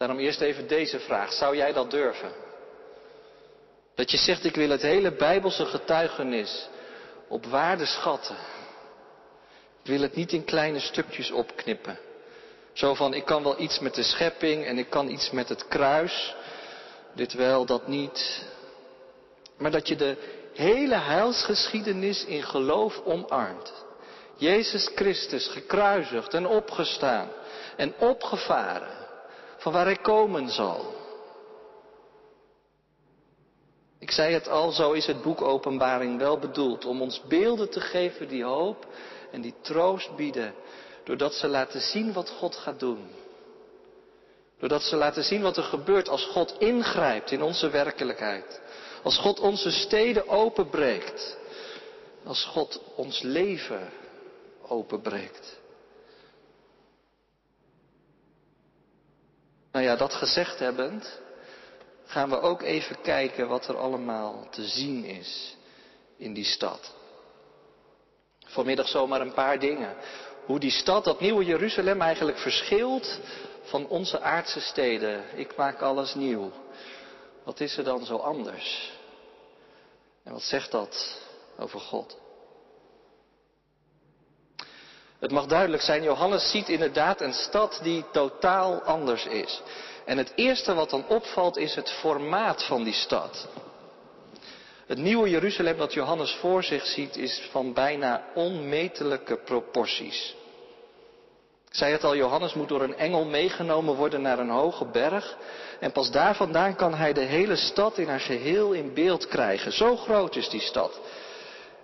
Daarom 0.00 0.18
eerst 0.18 0.40
even 0.40 0.68
deze 0.68 1.00
vraag. 1.00 1.32
Zou 1.32 1.56
jij 1.56 1.72
dat 1.72 1.90
durven? 1.90 2.32
Dat 3.94 4.10
je 4.10 4.16
zegt, 4.16 4.44
ik 4.44 4.54
wil 4.54 4.68
het 4.68 4.82
hele 4.82 5.12
Bijbelse 5.12 5.66
getuigenis 5.66 6.68
op 7.28 7.46
waarde 7.46 7.86
schatten. 7.86 8.36
Ik 9.82 9.90
wil 9.90 10.00
het 10.00 10.14
niet 10.14 10.32
in 10.32 10.44
kleine 10.44 10.80
stukjes 10.80 11.30
opknippen. 11.30 11.98
Zo 12.72 12.94
van, 12.94 13.14
ik 13.14 13.24
kan 13.24 13.42
wel 13.42 13.60
iets 13.60 13.78
met 13.78 13.94
de 13.94 14.02
schepping 14.02 14.64
en 14.64 14.78
ik 14.78 14.90
kan 14.90 15.08
iets 15.08 15.30
met 15.30 15.48
het 15.48 15.68
kruis. 15.68 16.34
Dit 17.14 17.32
wel, 17.32 17.64
dat 17.64 17.86
niet. 17.86 18.44
Maar 19.58 19.70
dat 19.70 19.88
je 19.88 19.96
de 19.96 20.16
hele 20.54 20.96
heilsgeschiedenis 20.96 22.24
in 22.24 22.42
geloof 22.42 23.00
omarmt. 23.04 23.72
Jezus 24.36 24.90
Christus 24.94 25.46
gekruisigd 25.46 26.34
en 26.34 26.46
opgestaan 26.46 27.28
en 27.76 27.94
opgevaren 27.98 29.00
van 29.60 29.72
waar 29.72 29.84
hij 29.84 29.96
komen 29.96 30.48
zal. 30.48 30.94
Ik 33.98 34.10
zei 34.10 34.34
het 34.34 34.48
al, 34.48 34.70
zo 34.70 34.92
is 34.92 35.06
het 35.06 35.22
boek 35.22 35.42
Openbaring 35.42 36.18
wel 36.18 36.38
bedoeld 36.38 36.84
om 36.84 37.02
ons 37.02 37.22
beelden 37.28 37.70
te 37.70 37.80
geven 37.80 38.28
die 38.28 38.44
hoop 38.44 38.86
en 39.30 39.40
die 39.40 39.54
troost 39.60 40.16
bieden, 40.16 40.54
doordat 41.04 41.34
ze 41.34 41.48
laten 41.48 41.80
zien 41.80 42.12
wat 42.12 42.30
God 42.30 42.56
gaat 42.56 42.80
doen. 42.80 43.08
Doordat 44.58 44.82
ze 44.82 44.96
laten 44.96 45.24
zien 45.24 45.42
wat 45.42 45.56
er 45.56 45.62
gebeurt 45.62 46.08
als 46.08 46.24
God 46.24 46.54
ingrijpt 46.58 47.30
in 47.30 47.42
onze 47.42 47.70
werkelijkheid. 47.70 48.60
Als 49.02 49.18
God 49.18 49.40
onze 49.40 49.70
steden 49.70 50.28
openbreekt. 50.28 51.38
Als 52.24 52.44
God 52.44 52.80
ons 52.94 53.22
leven 53.22 53.90
openbreekt. 54.62 55.58
Nou 59.80 59.92
ja, 59.92 59.98
dat 59.98 60.14
gezegd 60.14 60.58
hebbend, 60.58 61.20
gaan 62.06 62.30
we 62.30 62.40
ook 62.40 62.62
even 62.62 63.00
kijken 63.00 63.48
wat 63.48 63.68
er 63.68 63.76
allemaal 63.76 64.46
te 64.50 64.64
zien 64.64 65.04
is 65.04 65.56
in 66.16 66.34
die 66.34 66.44
stad. 66.44 66.94
Vanmiddag 68.46 68.88
zomaar 68.88 69.20
een 69.20 69.32
paar 69.32 69.58
dingen. 69.58 69.96
Hoe 70.44 70.58
die 70.58 70.70
stad, 70.70 71.04
dat 71.04 71.20
nieuwe 71.20 71.44
Jeruzalem, 71.44 72.00
eigenlijk 72.00 72.38
verschilt 72.38 73.20
van 73.62 73.88
onze 73.88 74.20
aardse 74.20 74.60
steden. 74.60 75.24
Ik 75.38 75.56
maak 75.56 75.80
alles 75.80 76.14
nieuw. 76.14 76.50
Wat 77.44 77.60
is 77.60 77.76
er 77.76 77.84
dan 77.84 78.04
zo 78.04 78.16
anders? 78.16 78.92
En 80.24 80.32
wat 80.32 80.42
zegt 80.42 80.70
dat 80.70 81.20
over 81.58 81.80
God? 81.80 82.19
Het 85.20 85.30
mag 85.30 85.46
duidelijk 85.46 85.82
zijn, 85.82 86.02
Johannes 86.02 86.50
ziet 86.50 86.68
inderdaad 86.68 87.20
een 87.20 87.32
stad 87.32 87.80
die 87.82 88.04
totaal 88.12 88.82
anders 88.82 89.26
is. 89.26 89.62
En 90.04 90.18
het 90.18 90.32
eerste 90.34 90.74
wat 90.74 90.90
dan 90.90 91.04
opvalt 91.08 91.56
is 91.56 91.74
het 91.74 91.90
formaat 91.90 92.64
van 92.64 92.84
die 92.84 92.92
stad. 92.92 93.48
Het 94.86 94.98
nieuwe 94.98 95.30
Jeruzalem 95.30 95.76
dat 95.76 95.92
Johannes 95.92 96.32
voor 96.40 96.62
zich 96.62 96.86
ziet 96.86 97.16
is 97.16 97.48
van 97.50 97.72
bijna 97.72 98.22
onmetelijke 98.34 99.36
proporties. 99.36 100.34
Ik 101.68 101.76
zei 101.76 101.92
het 101.92 102.04
al, 102.04 102.16
Johannes 102.16 102.54
moet 102.54 102.68
door 102.68 102.82
een 102.82 102.96
engel 102.96 103.24
meegenomen 103.24 103.94
worden 103.94 104.22
naar 104.22 104.38
een 104.38 104.50
hoge 104.50 104.84
berg. 104.84 105.36
En 105.80 105.92
pas 105.92 106.10
daar 106.10 106.34
vandaan 106.34 106.76
kan 106.76 106.94
hij 106.94 107.12
de 107.12 107.20
hele 107.20 107.56
stad 107.56 107.98
in 107.98 108.08
haar 108.08 108.20
geheel 108.20 108.72
in 108.72 108.94
beeld 108.94 109.26
krijgen. 109.26 109.72
Zo 109.72 109.96
groot 109.96 110.36
is 110.36 110.48
die 110.48 110.60
stad. 110.60 111.00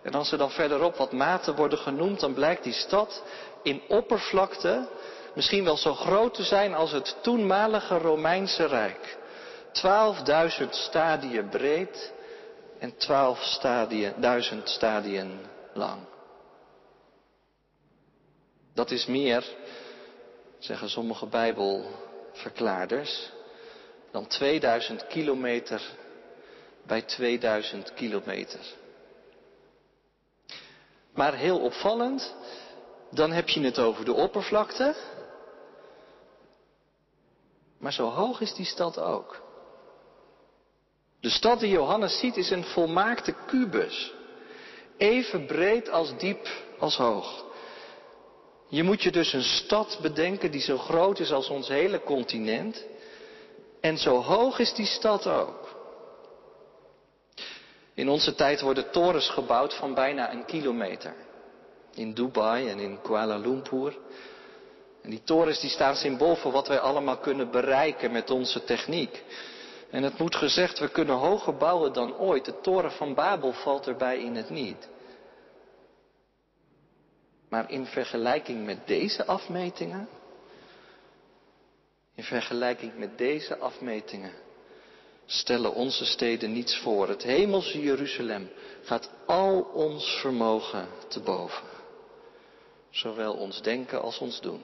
En 0.07 0.15
als 0.15 0.33
er 0.33 0.39
dan 0.39 0.51
verderop 0.51 0.97
wat 0.97 1.13
maten 1.13 1.55
worden 1.55 1.79
genoemd, 1.79 2.21
dan 2.21 2.35
blijkt 2.35 2.65
die 2.65 2.73
stad 2.73 3.23
in 3.63 3.83
oppervlakte 3.89 4.89
misschien 5.35 5.65
wel 5.65 5.77
zo 5.77 5.95
groot 5.95 6.35
te 6.35 6.43
zijn 6.43 6.75
als 6.75 6.93
het 6.93 7.17
toenmalige 7.23 7.99
Romeinse 7.99 8.67
Rijk. 8.67 9.17
12.000 10.63 10.69
stadien 10.71 11.49
breed 11.49 12.13
en 12.79 12.95
12.000 14.53 14.63
stadien 14.63 15.41
lang. 15.73 16.01
Dat 18.75 18.91
is 18.91 19.07
meer, 19.07 19.45
zeggen 20.59 20.91
sommige 20.91 21.27
Bijbelverklaarders, 21.27 23.31
dan 24.11 24.27
2000 24.27 25.07
kilometer 25.07 25.83
bij 26.83 27.03
2000 27.03 27.95
kilometer. 27.95 28.61
Maar 31.17 31.35
heel 31.35 31.59
opvallend, 31.59 32.35
dan 33.11 33.33
heb 33.33 33.49
je 33.49 33.61
het 33.61 33.79
over 33.79 34.05
de 34.05 34.13
oppervlakte. 34.13 34.95
Maar 37.79 37.93
zo 37.93 38.09
hoog 38.09 38.41
is 38.41 38.55
die 38.55 38.67
stad 38.67 38.99
ook. 38.99 39.43
De 41.21 41.31
stad 41.31 41.61
die 41.61 41.71
Johannes 41.71 42.19
ziet 42.19 42.37
is 42.37 42.51
een 42.51 42.65
volmaakte 42.65 43.35
kubus. 43.47 44.13
Even 44.97 45.47
breed 45.47 45.91
als 45.91 46.17
diep 46.19 46.49
als 46.79 46.97
hoog. 46.97 47.45
Je 48.69 48.83
moet 48.83 49.03
je 49.03 49.13
dus 49.13 49.33
een 49.33 49.43
stad 49.43 49.99
bedenken 50.03 50.51
die 50.51 50.61
zo 50.61 50.79
groot 50.79 51.19
is 51.19 51.33
als 51.33 51.49
ons 51.49 51.69
hele 51.69 52.03
continent. 52.03 52.85
En 53.81 53.99
zo 53.99 54.23
hoog 54.23 54.59
is 54.59 54.75
die 54.75 54.87
stad 54.87 55.27
ook. 55.27 55.76
In 57.97 58.09
onze 58.09 58.35
tijd 58.35 58.61
worden 58.61 58.91
torens 58.91 59.29
gebouwd 59.31 59.75
van 59.75 59.95
bijna 59.95 60.33
een 60.33 60.45
kilometer. 60.45 61.15
In 61.95 62.13
Dubai 62.15 62.69
en 62.69 62.79
in 62.79 63.01
Kuala 63.03 63.37
Lumpur. 63.37 63.99
En 65.03 65.11
die 65.11 65.23
torens 65.25 65.61
die 65.61 65.71
staan 65.71 65.97
symbool 65.97 66.37
voor 66.37 66.53
wat 66.53 66.69
wij 66.69 66.79
allemaal 66.79 67.19
kunnen 67.19 67.51
bereiken 67.51 68.13
met 68.13 68.31
onze 68.31 68.65
techniek. 68.65 69.23
En 69.91 70.03
het 70.03 70.19
moet 70.19 70.37
gezegd, 70.37 70.79
we 70.79 70.89
kunnen 70.89 71.17
hoger 71.17 71.57
bouwen 71.57 71.93
dan 71.93 72.17
ooit. 72.17 72.45
De 72.45 72.61
toren 72.61 72.93
van 72.93 73.15
Babel 73.15 73.53
valt 73.53 73.87
erbij 73.87 74.19
in 74.19 74.35
het 74.35 74.51
niet. 74.51 74.89
Maar 77.49 77.71
in 77.71 77.87
vergelijking 77.87 78.65
met 78.65 78.87
deze 78.87 79.27
afmetingen, 79.27 80.09
in 82.15 82.25
vergelijking 82.25 82.99
met 82.99 83.19
deze 83.19 83.59
afmetingen, 83.59 84.33
stellen 85.27 85.75
onze 85.75 86.05
steden 86.05 86.53
niets 86.53 86.79
voor. 86.79 87.09
Het 87.09 87.23
hemelse 87.23 87.81
Jeruzalem 87.81 88.51
gaat 88.83 89.11
al 89.27 89.61
ons 89.61 90.19
vermogen 90.21 90.89
te 91.09 91.21
boven. 91.21 91.65
Zowel 92.91 93.33
ons 93.33 93.63
denken 93.63 94.03
als 94.03 94.19
ons 94.19 94.41
doen. 94.41 94.63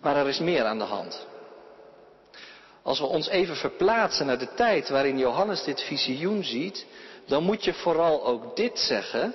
Maar 0.00 0.16
er 0.16 0.28
is 0.28 0.38
meer 0.38 0.64
aan 0.64 0.78
de 0.78 0.84
hand. 0.84 1.26
Als 2.82 2.98
we 2.98 3.06
ons 3.06 3.28
even 3.28 3.56
verplaatsen 3.56 4.26
naar 4.26 4.38
de 4.38 4.54
tijd 4.54 4.88
waarin 4.88 5.18
Johannes 5.18 5.64
dit 5.64 5.82
visioen 5.82 6.44
ziet, 6.44 6.86
dan 7.26 7.42
moet 7.42 7.64
je 7.64 7.74
vooral 7.74 8.24
ook 8.24 8.56
dit 8.56 8.78
zeggen. 8.78 9.34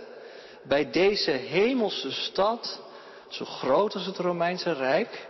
Bij 0.63 0.91
deze 0.91 1.31
hemelse 1.31 2.11
stad, 2.11 2.81
zo 3.29 3.45
groot 3.45 3.93
als 3.93 4.05
het 4.05 4.17
Romeinse 4.17 4.73
Rijk, 4.73 5.27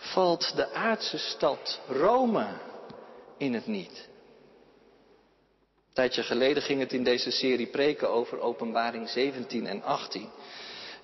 valt 0.00 0.56
de 0.56 0.72
aardse 0.72 1.18
stad 1.18 1.80
Rome 1.88 2.46
in 3.38 3.54
het 3.54 3.66
niet. 3.66 4.08
Een 5.88 5.96
tijdje 5.96 6.22
geleden 6.22 6.62
ging 6.62 6.80
het 6.80 6.92
in 6.92 7.04
deze 7.04 7.30
serie 7.30 7.66
preken 7.66 8.10
over 8.10 8.40
Openbaring 8.40 9.08
17 9.08 9.66
en 9.66 9.82
18. 9.82 10.28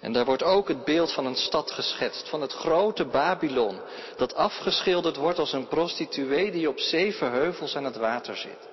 En 0.01 0.13
daar 0.13 0.25
wordt 0.25 0.43
ook 0.43 0.69
het 0.69 0.85
beeld 0.85 1.13
van 1.13 1.27
een 1.27 1.37
stad 1.37 1.71
geschetst, 1.71 2.29
van 2.29 2.41
het 2.41 2.53
grote 2.53 3.05
Babylon, 3.05 3.81
dat 4.17 4.35
afgeschilderd 4.35 5.17
wordt 5.17 5.39
als 5.39 5.53
een 5.53 5.69
prostituee 5.69 6.51
die 6.51 6.69
op 6.69 6.79
zeven 6.79 7.31
heuvels 7.31 7.77
aan 7.77 7.85
het 7.85 7.97
water 7.97 8.37
zit. 8.37 8.69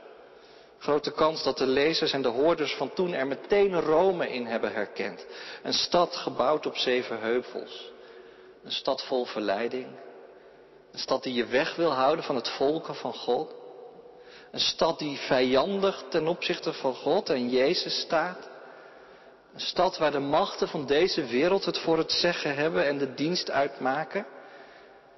Grote 0.80 1.12
kans 1.12 1.44
dat 1.44 1.58
de 1.58 1.68
lezers 1.68 2.12
en 2.12 2.22
de 2.22 2.28
hoorders 2.28 2.74
van 2.74 2.94
toen 2.94 3.14
er 3.14 3.28
meteen 3.28 3.82
Rome 3.82 4.30
in 4.30 4.46
hebben 4.46 4.74
herkend. 4.74 5.26
Een 5.64 5.74
stad 5.74 6.16
gebouwd 6.16 6.66
op 6.66 6.78
zeven 6.78 7.20
heuvels. 7.20 7.92
Een 8.64 8.72
stad 8.72 9.04
vol 9.04 9.26
verleiding. 9.26 9.88
Een 10.94 11.00
stad 11.00 11.24
die 11.24 11.34
je 11.34 11.46
weg 11.46 11.76
wil 11.76 11.92
houden 11.94 12.26
van 12.26 12.36
het 12.36 12.50
volken 12.50 12.96
van 12.96 13.14
God. 13.14 13.54
Een 14.52 14.60
stad 14.60 15.00
die 15.00 15.18
vijandig 15.18 16.04
ten 16.10 16.28
opzichte 16.28 16.74
van 16.74 16.96
God 16.96 17.30
en 17.30 17.50
Jezus 17.50 18.00
staat. 18.00 18.50
Een 19.54 19.60
stad 19.60 19.98
waar 19.98 20.12
de 20.12 20.20
machten 20.20 20.68
van 20.68 20.86
deze 20.86 21.26
wereld 21.26 21.66
het 21.66 21.78
voor 21.78 21.98
het 21.98 22.12
zeggen 22.12 22.56
hebben 22.56 22.86
en 22.86 22.98
de 22.98 23.14
dienst 23.14 23.52
uitmaken. 23.52 24.26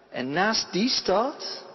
En 0.10 0.32
naast 0.32 0.72
die 0.72 0.90
stad 0.90 1.66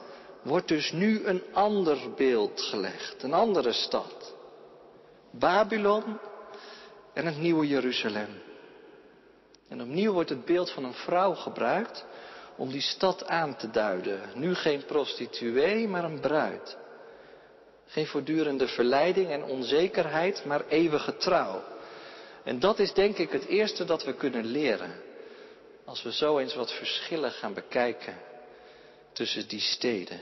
wordt 0.42 0.68
dus 0.68 0.92
nu 0.92 1.24
een 1.24 1.42
ander 1.52 1.98
beeld 2.16 2.60
gelegd, 2.60 3.22
een 3.22 3.34
andere 3.34 3.72
stad. 3.72 4.34
Babylon 5.30 6.18
en 7.14 7.26
het 7.26 7.38
nieuwe 7.38 7.66
Jeruzalem. 7.66 8.42
En 9.68 9.82
opnieuw 9.82 10.12
wordt 10.12 10.30
het 10.30 10.44
beeld 10.44 10.70
van 10.70 10.84
een 10.84 10.94
vrouw 10.94 11.34
gebruikt 11.34 12.04
om 12.60 12.70
die 12.70 12.80
stad 12.80 13.26
aan 13.26 13.56
te 13.56 13.70
duiden. 13.70 14.20
Nu 14.34 14.54
geen 14.54 14.84
prostituee, 14.84 15.88
maar 15.88 16.04
een 16.04 16.20
bruid. 16.20 16.76
Geen 17.86 18.06
voortdurende 18.06 18.68
verleiding 18.68 19.30
en 19.30 19.44
onzekerheid, 19.44 20.44
maar 20.44 20.66
eeuwige 20.68 21.16
trouw. 21.16 21.62
En 22.44 22.58
dat 22.58 22.78
is 22.78 22.92
denk 22.92 23.18
ik 23.18 23.30
het 23.30 23.46
eerste 23.46 23.84
dat 23.84 24.04
we 24.04 24.14
kunnen 24.14 24.44
leren. 24.44 25.02
Als 25.84 26.02
we 26.02 26.12
zo 26.12 26.38
eens 26.38 26.54
wat 26.54 26.72
verschillen 26.72 27.30
gaan 27.30 27.54
bekijken 27.54 28.14
tussen 29.12 29.48
die 29.48 29.60
steden. 29.60 30.20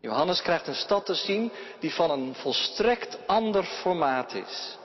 Johannes 0.00 0.42
krijgt 0.42 0.66
een 0.66 0.74
stad 0.74 1.06
te 1.06 1.14
zien 1.14 1.50
die 1.80 1.92
van 1.92 2.10
een 2.10 2.34
volstrekt 2.34 3.18
ander 3.26 3.64
formaat 3.64 4.34
is. 4.34 4.78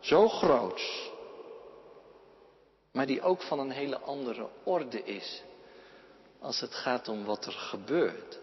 Zo 0.00 0.28
groot. 0.28 1.11
Maar 2.92 3.06
die 3.06 3.22
ook 3.22 3.42
van 3.42 3.58
een 3.58 3.70
hele 3.70 3.98
andere 3.98 4.48
orde 4.64 5.04
is. 5.04 5.42
Als 6.40 6.60
het 6.60 6.74
gaat 6.74 7.08
om 7.08 7.24
wat 7.24 7.46
er 7.46 7.52
gebeurt. 7.52 8.40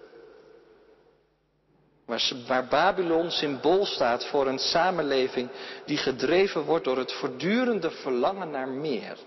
Waar, 2.47 2.67
Babylon 2.67 3.31
symbool 3.31 3.85
staat 3.85 4.25
voor 4.25 4.47
een 4.47 4.59
samenleving 4.59 5.49
die 5.85 5.97
gedreven 5.97 6.63
wordt 6.63 6.85
door 6.85 6.97
het 6.97 7.11
voortdurende 7.13 7.91
verlangen 7.91 8.49
naar 8.49 8.67
meer. 8.67 9.17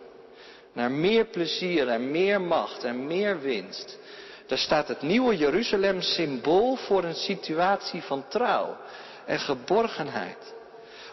Naar 0.72 0.90
meer 0.90 1.24
plezier 1.24 1.88
en 1.88 2.10
meer 2.10 2.40
macht 2.40 2.84
en 2.84 3.06
meer 3.06 3.40
winst. 3.40 3.98
Daar 4.46 4.58
staat 4.58 4.88
het 4.88 5.02
nieuwe 5.02 5.36
Jeruzalem 5.36 6.00
symbool 6.00 6.76
voor 6.76 7.04
een 7.04 7.14
situatie 7.14 8.02
van 8.02 8.28
trouw 8.28 8.76
en 9.26 9.38
geborgenheid. 9.38 10.54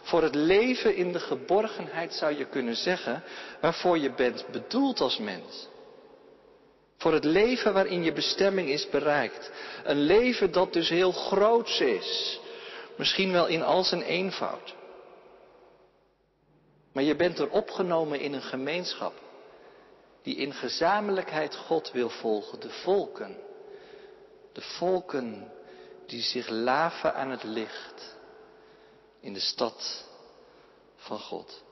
Voor 0.02 0.24
het 0.24 0.36
leven 0.36 0.96
in 0.96 1.12
de 1.12 1.20
geborgenheid 1.20 2.14
zou 2.14 2.38
je 2.38 2.46
kunnen 2.46 2.76
zeggen 2.76 3.24
waarvoor 3.62 3.98
je 3.98 4.12
bent 4.12 4.46
bedoeld 4.52 5.00
als 5.00 5.18
mens. 5.18 5.68
Voor 6.98 7.14
het 7.14 7.24
leven 7.24 7.74
waarin 7.74 8.04
je 8.04 8.14
bestemming 8.14 8.70
is 8.70 8.90
bereikt. 8.90 9.52
Een 9.84 10.02
leven 10.02 10.52
dat 10.52 10.74
dus 10.74 10.90
heel 10.90 11.12
groots 11.12 11.80
is. 11.80 12.40
Misschien 12.98 13.32
wel 13.32 13.48
in 13.48 13.64
al 13.64 13.84
zijn 13.84 14.02
eenvoud. 14.02 14.76
Maar 16.94 17.04
je 17.04 17.16
bent 17.16 17.40
er 17.40 17.50
opgenomen 17.50 18.20
in 18.20 18.34
een 18.34 18.42
gemeenschap 18.42 19.14
die 20.22 20.36
in 20.36 20.54
gezamenlijkheid 20.54 21.56
God 21.56 21.92
wil 21.92 22.10
volgen. 22.10 22.60
De 22.60 22.70
volken. 22.70 23.38
De 24.54 24.62
volken 24.62 25.52
die 26.06 26.22
zich 26.22 26.50
laven 26.50 27.14
aan 27.16 27.30
het 27.30 27.44
licht 27.44 28.18
in 29.20 29.34
de 29.34 29.40
stad 29.40 30.06
van 30.96 31.20
God. 31.20 31.64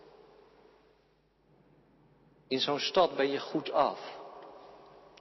In 2.48 2.60
zo'n 2.60 2.80
stad 2.80 3.16
ben 3.16 3.32
je 3.32 3.40
goed 3.40 3.72
af 3.72 4.00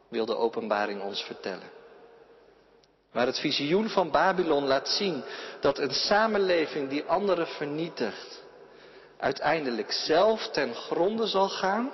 wil 0.08 0.26
de 0.26 0.36
openbaring 0.36 1.02
ons 1.02 1.22
vertellen. 1.22 1.70
Waar 3.12 3.26
het 3.26 3.38
visioen 3.38 3.88
van 3.88 4.10
Babylon 4.10 4.66
laat 4.66 4.88
zien 4.88 5.24
dat 5.60 5.78
een 5.78 5.94
samenleving 5.94 6.88
die 6.88 7.04
anderen 7.04 7.46
vernietigt, 7.46 8.42
uiteindelijk 9.18 9.92
zelf 9.92 10.48
ten 10.48 10.74
gronde 10.74 11.26
zal 11.26 11.48
gaan, 11.48 11.92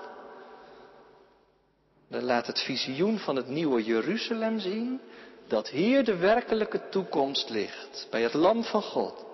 dan 2.08 2.22
laat 2.22 2.46
het 2.46 2.60
visioen 2.60 3.18
van 3.18 3.36
het 3.36 3.48
nieuwe 3.48 3.84
Jeruzalem 3.84 4.58
zien 4.58 5.00
dat 5.48 5.68
hier 5.68 6.04
de 6.04 6.16
werkelijke 6.16 6.88
toekomst 6.88 7.48
ligt, 7.48 8.06
bij 8.10 8.22
het 8.22 8.34
Lam 8.34 8.64
van 8.64 8.82
God, 8.82 9.24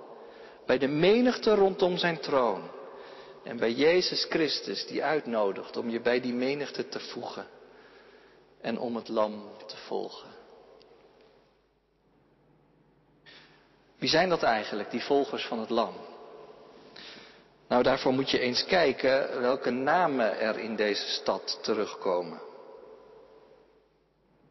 bij 0.69 0.79
de 0.79 0.89
menigte 0.89 1.55
rondom 1.55 1.97
zijn 1.97 2.21
troon 2.21 2.71
en 3.45 3.57
bij 3.57 3.73
Jezus 3.73 4.25
Christus 4.25 4.87
die 4.87 5.05
uitnodigt 5.05 5.77
om 5.77 5.91
je 5.91 6.01
bij 6.01 6.21
die 6.21 6.35
menigte 6.35 6.89
te 6.89 7.01
voegen 7.01 7.47
en 8.61 8.79
om 8.79 8.97
het 8.97 9.09
lam 9.09 9.51
te 9.67 9.77
volgen. 9.77 10.29
Wie 13.99 14.09
zijn 14.09 14.29
dat 14.29 14.43
eigenlijk, 14.43 14.91
die 14.91 15.03
volgers 15.03 15.47
van 15.47 15.59
het 15.59 15.71
lam? 15.71 15.95
Nou, 17.69 17.83
daarvoor 17.83 18.13
moet 18.13 18.31
je 18.31 18.39
eens 18.39 18.65
kijken 18.65 19.41
welke 19.41 19.71
namen 19.71 20.39
er 20.39 20.59
in 20.59 20.77
deze 20.77 21.09
stad 21.09 21.59
terugkomen. 21.63 22.41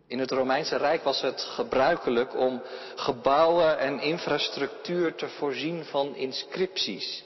In 0.07 0.19
het 0.19 0.31
Romeinse 0.31 0.77
Rijk 0.77 1.03
was 1.03 1.21
het 1.21 1.41
gebruikelijk 1.41 2.35
om 2.35 2.61
gebouwen 2.95 3.79
en 3.79 3.99
infrastructuur 3.99 5.15
te 5.15 5.29
voorzien 5.29 5.85
van 5.85 6.15
inscripties. 6.15 7.23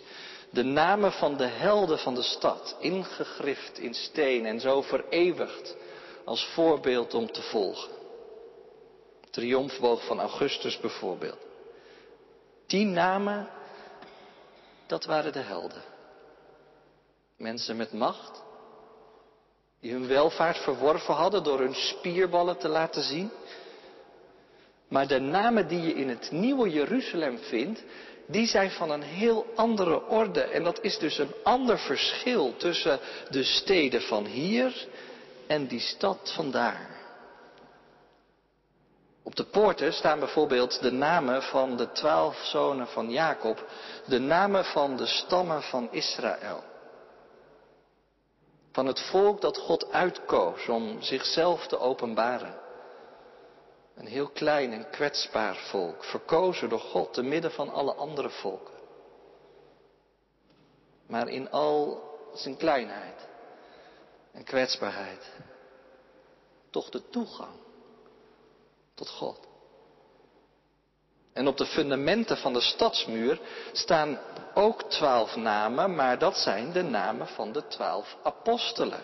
De 0.49 0.63
namen 0.63 1.11
van 1.11 1.37
de 1.37 1.45
helden 1.45 1.99
van 1.99 2.15
de 2.15 2.21
stad, 2.21 2.75
ingegrift 2.79 3.77
in 3.77 3.93
steen 3.93 4.45
en 4.45 4.59
zo 4.59 4.81
vereeuwigd 4.81 5.75
als 6.25 6.45
voorbeeld 6.45 7.13
om 7.13 7.31
te 7.31 7.41
volgen. 7.41 7.91
Triomfboog 9.29 10.05
van 10.05 10.19
Augustus 10.19 10.79
bijvoorbeeld. 10.79 11.39
Die 12.67 12.85
namen, 12.85 13.49
dat 14.87 15.05
waren 15.05 15.33
de 15.33 15.39
helden. 15.39 15.83
Mensen 17.37 17.75
met 17.75 17.93
macht, 17.93 18.41
die 19.81 19.91
hun 19.91 20.07
welvaart 20.07 20.57
verworven 20.57 21.13
hadden 21.13 21.43
door 21.43 21.59
hun 21.59 21.75
spierballen 21.75 22.57
te 22.57 22.67
laten 22.67 23.03
zien. 23.03 23.31
Maar 24.87 25.07
de 25.07 25.19
namen 25.19 25.67
die 25.67 25.81
je 25.81 25.93
in 25.93 26.09
het 26.09 26.31
nieuwe 26.31 26.69
Jeruzalem 26.69 27.37
vindt, 27.37 27.83
die 28.27 28.47
zijn 28.47 28.71
van 28.71 28.91
een 28.91 29.01
heel 29.01 29.45
andere 29.55 30.07
orde. 30.07 30.41
En 30.41 30.63
dat 30.63 30.81
is 30.81 30.97
dus 30.97 31.17
een 31.17 31.33
ander 31.43 31.79
verschil 31.79 32.55
tussen 32.57 32.99
de 33.29 33.43
steden 33.43 34.01
van 34.01 34.25
hier 34.25 34.87
en 35.47 35.67
die 35.67 35.79
stad 35.79 36.31
van 36.35 36.51
daar. 36.51 36.89
Op 39.23 39.35
de 39.35 39.45
poorten 39.45 39.93
staan 39.93 40.19
bijvoorbeeld 40.19 40.81
de 40.81 40.91
namen 40.91 41.43
van 41.43 41.77
de 41.77 41.91
twaalf 41.91 42.37
zonen 42.43 42.87
van 42.87 43.11
Jacob, 43.11 43.65
de 44.05 44.19
namen 44.19 44.65
van 44.65 44.97
de 44.97 45.05
stammen 45.05 45.61
van 45.61 45.87
Israël. 45.91 46.70
Van 48.71 48.85
het 48.85 48.99
volk 48.99 49.41
dat 49.41 49.57
God 49.57 49.91
uitkoos 49.91 50.67
om 50.67 51.01
zichzelf 51.01 51.67
te 51.67 51.79
openbaren. 51.79 52.59
Een 53.95 54.05
heel 54.07 54.29
klein 54.29 54.73
en 54.73 54.89
kwetsbaar 54.89 55.55
volk, 55.55 56.03
verkozen 56.03 56.69
door 56.69 56.79
God 56.79 57.13
te 57.13 57.21
midden 57.21 57.51
van 57.51 57.69
alle 57.69 57.93
andere 57.93 58.29
volken. 58.29 58.73
Maar 61.07 61.27
in 61.27 61.51
al 61.51 62.03
zijn 62.33 62.57
kleinheid 62.57 63.27
en 64.31 64.43
kwetsbaarheid 64.43 65.31
toch 66.69 66.89
de 66.89 67.09
toegang 67.09 67.55
tot 68.93 69.09
God. 69.09 69.39
En 71.33 71.47
op 71.47 71.57
de 71.57 71.65
fundamenten 71.65 72.37
van 72.37 72.53
de 72.53 72.61
stadsmuur 72.61 73.41
staan 73.71 74.19
ook 74.53 74.83
twaalf 74.83 75.35
namen, 75.35 75.95
maar 75.95 76.17
dat 76.17 76.37
zijn 76.37 76.71
de 76.71 76.83
namen 76.83 77.27
van 77.27 77.51
de 77.51 77.67
twaalf 77.67 78.15
apostelen. 78.23 78.99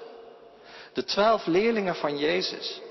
De 0.93 1.03
twaalf 1.03 1.45
leerlingen 1.45 1.95
van 1.95 2.17
Jezus. 2.17 2.81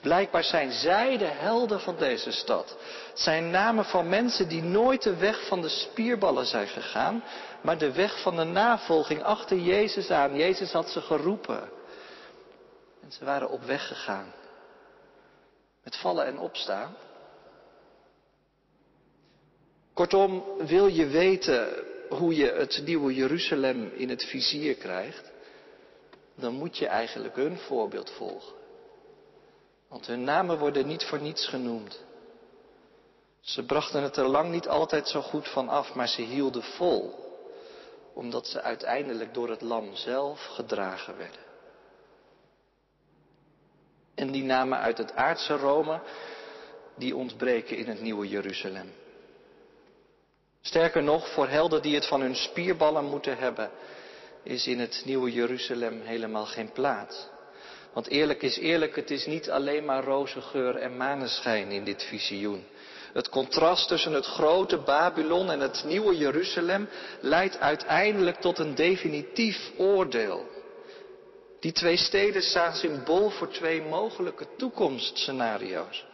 Blijkbaar 0.00 0.44
zijn 0.44 0.72
zij 0.72 1.16
de 1.16 1.26
helden 1.26 1.80
van 1.80 1.96
deze 1.96 2.30
stad. 2.30 2.76
Het 3.08 3.20
zijn 3.20 3.50
namen 3.50 3.84
van 3.84 4.08
mensen 4.08 4.48
die 4.48 4.62
nooit 4.62 5.02
de 5.02 5.16
weg 5.16 5.46
van 5.46 5.60
de 5.60 5.68
spierballen 5.68 6.46
zijn 6.46 6.66
gegaan, 6.68 7.24
maar 7.60 7.78
de 7.78 7.92
weg 7.92 8.22
van 8.22 8.36
de 8.36 8.44
navolging 8.44 9.22
achter 9.22 9.58
Jezus 9.58 10.10
aan. 10.10 10.36
Jezus 10.36 10.72
had 10.72 10.88
ze 10.88 11.00
geroepen. 11.00 11.68
En 13.02 13.12
ze 13.12 13.24
waren 13.24 13.50
op 13.50 13.62
weg 13.62 13.86
gegaan. 13.86 14.32
Met 15.82 15.96
vallen 15.96 16.26
en 16.26 16.38
opstaan. 16.38 16.96
Kortom, 20.00 20.44
wil 20.58 20.86
je 20.86 21.06
weten 21.06 21.84
hoe 22.08 22.36
je 22.36 22.52
het 22.52 22.82
nieuwe 22.84 23.14
Jeruzalem 23.14 23.90
in 23.94 24.08
het 24.08 24.24
vizier 24.24 24.74
krijgt, 24.74 25.30
dan 26.34 26.54
moet 26.54 26.78
je 26.78 26.86
eigenlijk 26.86 27.34
hun 27.36 27.58
voorbeeld 27.58 28.10
volgen. 28.10 28.54
Want 29.88 30.06
hun 30.06 30.24
namen 30.24 30.58
worden 30.58 30.86
niet 30.86 31.04
voor 31.04 31.20
niets 31.20 31.48
genoemd. 31.48 32.04
Ze 33.40 33.64
brachten 33.64 34.02
het 34.02 34.16
er 34.16 34.28
lang 34.28 34.50
niet 34.50 34.68
altijd 34.68 35.08
zo 35.08 35.20
goed 35.20 35.48
van 35.48 35.68
af, 35.68 35.94
maar 35.94 36.08
ze 36.08 36.22
hielden 36.22 36.62
vol, 36.62 37.14
omdat 38.14 38.46
ze 38.46 38.62
uiteindelijk 38.62 39.34
door 39.34 39.50
het 39.50 39.60
lam 39.60 39.94
zelf 39.94 40.44
gedragen 40.44 41.16
werden. 41.16 41.44
En 44.14 44.30
die 44.30 44.44
namen 44.44 44.78
uit 44.78 44.98
het 44.98 45.14
aardse 45.14 45.56
Rome, 45.56 46.00
die 46.96 47.16
ontbreken 47.16 47.76
in 47.76 47.88
het 47.88 48.00
nieuwe 48.00 48.28
Jeruzalem. 48.28 48.92
Sterker 50.62 51.02
nog, 51.02 51.28
voor 51.28 51.48
helden 51.48 51.82
die 51.82 51.94
het 51.94 52.06
van 52.06 52.20
hun 52.20 52.36
spierballen 52.36 53.04
moeten 53.04 53.38
hebben, 53.38 53.70
is 54.42 54.66
in 54.66 54.78
het 54.78 55.02
nieuwe 55.04 55.32
Jeruzalem 55.32 56.00
helemaal 56.00 56.46
geen 56.46 56.72
plaats. 56.72 57.28
Want 57.92 58.08
eerlijk 58.08 58.42
is 58.42 58.58
eerlijk, 58.58 58.96
het 58.96 59.10
is 59.10 59.26
niet 59.26 59.50
alleen 59.50 59.84
maar 59.84 60.04
roze 60.04 60.40
geur 60.40 60.76
en 60.76 60.96
maneschijn 60.96 61.70
in 61.70 61.84
dit 61.84 62.02
visioen. 62.02 62.64
Het 63.12 63.28
contrast 63.28 63.88
tussen 63.88 64.12
het 64.12 64.26
grote 64.26 64.78
Babylon 64.78 65.50
en 65.50 65.60
het 65.60 65.84
nieuwe 65.86 66.16
Jeruzalem 66.16 66.88
leidt 67.20 67.58
uiteindelijk 67.58 68.40
tot 68.40 68.58
een 68.58 68.74
definitief 68.74 69.70
oordeel. 69.76 70.46
Die 71.60 71.72
twee 71.72 71.96
steden 71.96 72.42
staan 72.42 72.74
symbool 72.74 73.30
voor 73.30 73.48
twee 73.48 73.82
mogelijke 73.82 74.46
toekomstscenario's. 74.56 76.04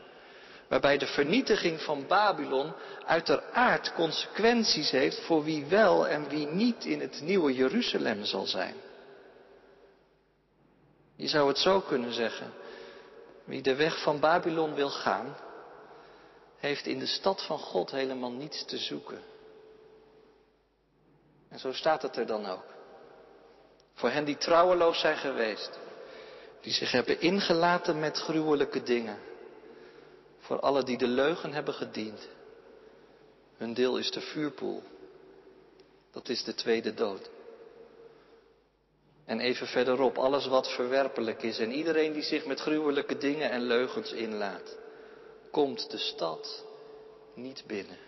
Waarbij 0.69 0.99
de 0.99 1.07
vernietiging 1.07 1.83
van 1.83 2.07
Babylon 2.07 2.73
uiteraard 3.05 3.93
consequenties 3.93 4.91
heeft 4.91 5.21
voor 5.21 5.45
wie 5.45 5.67
wel 5.67 6.09
en 6.09 6.29
wie 6.29 6.47
niet 6.47 6.85
in 6.85 7.01
het 7.01 7.21
nieuwe 7.21 7.55
Jeruzalem 7.55 8.25
zal 8.25 8.47
zijn. 8.47 8.75
Je 11.17 11.29
zou 11.29 11.49
het 11.49 11.59
zo 11.59 11.81
kunnen 11.81 12.13
zeggen. 12.13 12.53
Wie 13.45 13.63
de 13.63 13.75
weg 13.75 14.03
van 14.03 14.21
Babylon 14.21 14.75
wil 14.75 14.91
gaan, 14.91 15.37
heeft 16.57 16.87
in 16.87 16.99
de 16.99 17.07
stad 17.07 17.43
van 17.43 17.59
God 17.59 17.91
helemaal 17.91 18.33
niets 18.33 18.65
te 18.65 18.79
zoeken. 18.79 19.21
En 21.49 21.59
zo 21.59 21.73
staat 21.73 22.03
het 22.03 22.17
er 22.17 22.27
dan 22.27 22.47
ook. 22.47 22.65
Voor 23.95 24.11
hen 24.11 24.25
die 24.25 24.37
trouweloos 24.37 25.01
zijn 25.01 25.17
geweest, 25.17 25.79
die 26.61 26.73
zich 26.73 26.91
hebben 26.91 27.21
ingelaten 27.21 28.01
met 28.01 28.19
gruwelijke 28.19 28.83
dingen. 28.83 29.19
Voor 30.47 30.61
alle 30.61 30.83
die 30.83 30.99
de 30.99 31.07
leugen 31.07 31.53
hebben 31.53 31.75
gediend. 31.75 32.29
Hun 33.57 33.75
deel 33.75 33.99
is 33.99 34.11
de 34.11 34.21
vuurpoel. 34.21 34.83
Dat 36.11 36.29
is 36.29 36.45
de 36.45 36.55
tweede 36.55 36.95
dood. 36.95 37.31
En 39.25 39.41
even 39.41 39.67
verderop, 39.67 40.19
alles 40.19 40.47
wat 40.47 40.73
verwerpelijk 40.73 41.43
is 41.43 41.59
en 41.59 41.73
iedereen 41.73 42.13
die 42.13 42.23
zich 42.23 42.47
met 42.47 42.61
gruwelijke 42.61 43.17
dingen 43.19 43.51
en 43.51 43.63
leugens 43.63 44.13
inlaat, 44.13 44.77
komt 45.51 45.91
de 45.91 45.99
stad 45.99 46.65
niet 47.35 47.65
binnen. 47.67 47.99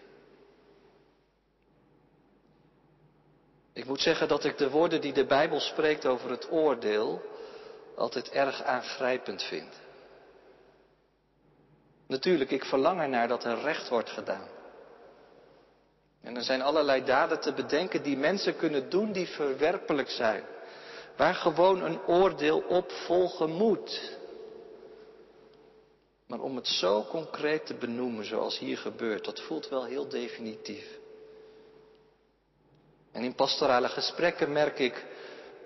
Ik 3.73 3.85
moet 3.85 4.01
zeggen 4.01 4.29
dat 4.29 4.45
ik 4.45 4.59
de 4.59 4.71
woorden 4.71 5.01
die 5.01 5.13
de 5.13 5.27
Bijbel 5.27 5.61
spreekt 5.61 6.07
over 6.07 6.31
het 6.31 6.51
oordeel 6.51 7.23
altijd 7.97 8.31
erg 8.31 8.63
aangrijpend 8.63 9.43
vind. 9.43 9.87
Natuurlijk, 12.09 12.51
ik 12.51 12.65
verlang 12.65 13.01
ernaar 13.01 13.29
dat 13.29 13.45
er 13.45 13.61
recht 13.61 13.89
wordt 13.89 14.11
gedaan. 14.11 14.49
En 16.23 16.37
er 16.37 16.43
zijn 16.43 16.63
allerlei 16.63 17.05
daden 17.05 17.41
te 17.41 17.53
bedenken 17.53 18.03
die 18.03 18.17
mensen 18.17 18.57
kunnen 18.57 18.91
doen 18.91 19.13
die 19.13 19.27
verwerpelijk 19.27 20.11
zijn. 20.11 20.45
Waar 21.17 21.35
gewoon 21.35 21.83
een 21.83 22.01
oordeel 22.07 22.59
op 22.59 22.93
volgen 22.93 23.51
moet. 23.51 24.17
Maar 26.27 26.41
om 26.41 26.57
het 26.57 26.67
zo 26.67 27.05
concreet 27.05 27.67
te 27.67 27.75
benoemen 27.75 28.25
zoals 28.25 28.59
hier 28.59 28.79
gebeurt, 28.79 29.25
dat 29.25 29.41
voelt 29.41 29.69
wel 29.69 29.85
heel 29.85 30.09
definitief. 30.09 30.99
En 33.13 33.23
in 33.23 33.35
pastorale 33.35 33.89
gesprekken 33.89 34.53
merk 34.53 34.79
ik 34.79 35.07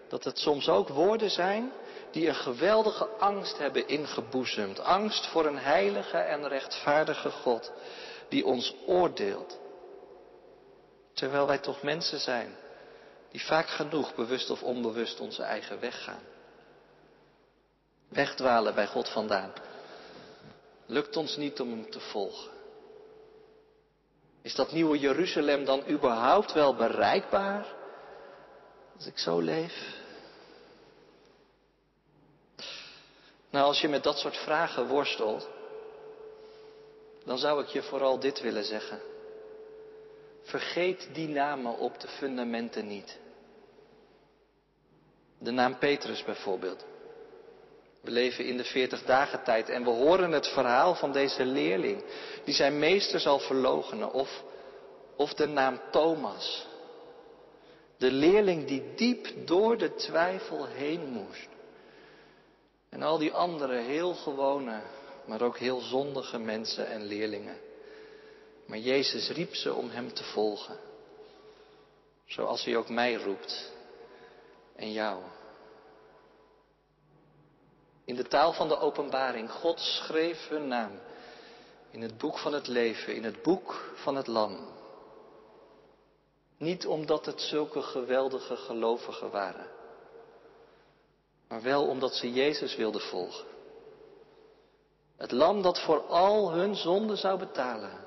dat 0.08 0.24
het 0.24 0.38
soms 0.38 0.68
ook 0.68 0.88
woorden 0.88 1.30
zijn 1.30 1.72
die 2.12 2.28
een 2.28 2.34
geweldige 2.34 3.06
angst 3.06 3.58
hebben 3.58 3.88
ingeboezemd. 3.88 4.80
Angst 4.80 5.26
voor 5.26 5.46
een 5.46 5.58
heilige 5.58 6.16
en 6.16 6.48
rechtvaardige 6.48 7.30
God 7.30 7.72
die 8.28 8.46
ons 8.46 8.74
oordeelt. 8.86 9.58
Terwijl 11.14 11.46
wij 11.46 11.58
toch 11.58 11.82
mensen 11.82 12.18
zijn 12.18 12.56
die 13.30 13.44
vaak 13.44 13.68
genoeg, 13.68 14.14
bewust 14.14 14.50
of 14.50 14.62
onbewust, 14.62 15.20
onze 15.20 15.42
eigen 15.42 15.80
weg 15.80 16.04
gaan. 16.04 16.22
Wegdwalen 18.08 18.74
bij 18.74 18.86
God 18.86 19.08
vandaan. 19.08 19.52
Lukt 20.86 21.16
ons 21.16 21.36
niet 21.36 21.60
om 21.60 21.70
Hem 21.70 21.90
te 21.90 22.00
volgen. 22.00 22.50
Is 24.42 24.54
dat 24.54 24.72
nieuwe 24.72 24.98
Jeruzalem 24.98 25.64
dan 25.64 25.88
überhaupt 25.88 26.52
wel 26.52 26.74
bereikbaar 26.74 27.66
als 28.96 29.06
ik 29.06 29.18
zo 29.18 29.40
leef? 29.40 30.01
Nou, 33.52 33.66
als 33.66 33.80
je 33.80 33.88
met 33.88 34.02
dat 34.02 34.18
soort 34.18 34.36
vragen 34.36 34.86
worstelt, 34.86 35.48
dan 37.24 37.38
zou 37.38 37.62
ik 37.62 37.68
je 37.68 37.82
vooral 37.82 38.18
dit 38.18 38.40
willen 38.40 38.64
zeggen. 38.64 39.00
Vergeet 40.42 41.08
die 41.12 41.28
namen 41.28 41.78
op 41.78 42.00
de 42.00 42.08
fundamenten 42.08 42.86
niet. 42.86 43.18
De 45.38 45.50
naam 45.50 45.78
Petrus 45.78 46.24
bijvoorbeeld. 46.24 46.84
We 48.00 48.10
leven 48.10 48.44
in 48.44 48.56
de 48.56 48.64
veertig 48.64 49.04
dagen 49.04 49.42
tijd 49.42 49.68
en 49.68 49.84
we 49.84 49.90
horen 49.90 50.32
het 50.32 50.48
verhaal 50.48 50.94
van 50.94 51.12
deze 51.12 51.44
leerling 51.44 52.04
die 52.44 52.54
zijn 52.54 52.78
meester 52.78 53.20
zal 53.20 53.38
verloochenen 53.38 54.12
of, 54.12 54.42
of 55.16 55.34
de 55.34 55.46
naam 55.46 55.80
Thomas. 55.90 56.66
De 57.96 58.10
leerling 58.10 58.66
die 58.66 58.94
diep 58.96 59.46
door 59.46 59.78
de 59.78 59.94
twijfel 59.94 60.66
heen 60.66 61.08
moest. 61.08 61.48
En 62.92 63.02
al 63.02 63.18
die 63.18 63.32
andere 63.32 63.76
heel 63.76 64.14
gewone, 64.14 64.82
maar 65.26 65.42
ook 65.42 65.58
heel 65.58 65.80
zondige 65.80 66.38
mensen 66.38 66.86
en 66.86 67.02
leerlingen. 67.02 67.56
Maar 68.66 68.78
Jezus 68.78 69.30
riep 69.30 69.54
ze 69.54 69.74
om 69.74 69.90
Hem 69.90 70.14
te 70.14 70.24
volgen. 70.24 70.76
Zoals 72.24 72.64
Hij 72.64 72.76
ook 72.76 72.88
mij 72.88 73.14
roept. 73.14 73.72
En 74.76 74.92
jou. 74.92 75.22
In 78.04 78.14
de 78.14 78.28
taal 78.28 78.52
van 78.52 78.68
de 78.68 78.78
openbaring, 78.78 79.50
God 79.50 79.80
schreef 79.80 80.48
hun 80.48 80.68
naam 80.68 81.00
in 81.90 82.02
het 82.02 82.18
boek 82.18 82.38
van 82.38 82.52
het 82.52 82.66
leven, 82.66 83.14
in 83.14 83.24
het 83.24 83.42
boek 83.42 83.92
van 83.94 84.16
het 84.16 84.26
lam. 84.26 84.58
Niet 86.58 86.86
omdat 86.86 87.26
het 87.26 87.40
zulke 87.40 87.82
geweldige 87.82 88.56
gelovigen 88.56 89.30
waren, 89.30 89.66
maar 91.52 91.62
wel 91.62 91.86
omdat 91.86 92.14
ze 92.14 92.32
Jezus 92.32 92.76
wilden 92.76 93.00
volgen. 93.00 93.44
Het 95.16 95.30
lam 95.30 95.62
dat 95.62 95.80
voor 95.80 96.00
al 96.06 96.52
hun 96.52 96.74
zonden 96.74 97.16
zou 97.16 97.38
betalen. 97.38 98.04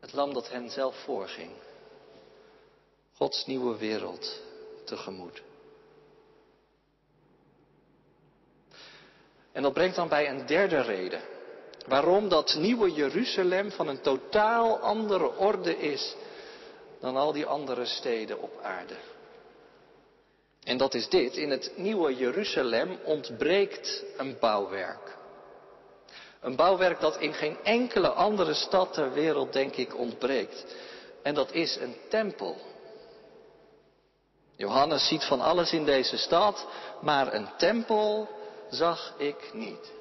Het 0.00 0.12
lam 0.12 0.32
dat 0.34 0.50
hen 0.50 0.70
zelf 0.70 0.96
voorging. 1.02 1.50
Gods 3.16 3.46
nieuwe 3.46 3.76
wereld 3.76 4.40
tegemoet. 4.84 5.42
En 9.52 9.62
dat 9.62 9.72
brengt 9.72 9.96
dan 9.96 10.08
bij 10.08 10.28
een 10.28 10.46
derde 10.46 10.80
reden. 10.80 11.20
Waarom 11.86 12.28
dat 12.28 12.54
nieuwe 12.54 12.92
Jeruzalem 12.92 13.70
van 13.70 13.88
een 13.88 14.00
totaal 14.00 14.78
andere 14.78 15.36
orde 15.36 15.78
is 15.78 16.16
dan 17.00 17.16
al 17.16 17.32
die 17.32 17.46
andere 17.46 17.84
steden 17.84 18.42
op 18.42 18.60
aarde. 18.62 18.96
En 20.64 20.76
dat 20.76 20.94
is 20.94 21.08
dit. 21.08 21.36
In 21.36 21.50
het 21.50 21.72
nieuwe 21.76 22.16
Jeruzalem 22.16 22.98
ontbreekt 23.04 24.04
een 24.16 24.36
bouwwerk. 24.40 25.16
Een 26.40 26.56
bouwwerk 26.56 27.00
dat 27.00 27.20
in 27.20 27.34
geen 27.34 27.56
enkele 27.62 28.08
andere 28.08 28.54
stad 28.54 28.92
ter 28.92 29.12
wereld, 29.12 29.52
denk 29.52 29.76
ik, 29.76 29.98
ontbreekt. 29.98 30.64
En 31.22 31.34
dat 31.34 31.52
is 31.52 31.76
een 31.76 31.96
tempel. 32.08 32.56
Johannes 34.56 35.08
ziet 35.08 35.24
van 35.24 35.40
alles 35.40 35.72
in 35.72 35.84
deze 35.84 36.16
stad, 36.16 36.66
maar 37.00 37.34
een 37.34 37.48
tempel 37.56 38.28
zag 38.70 39.14
ik 39.18 39.50
niet. 39.52 39.92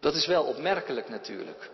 Dat 0.00 0.14
is 0.14 0.26
wel 0.26 0.44
opmerkelijk 0.44 1.08
natuurlijk. 1.08 1.70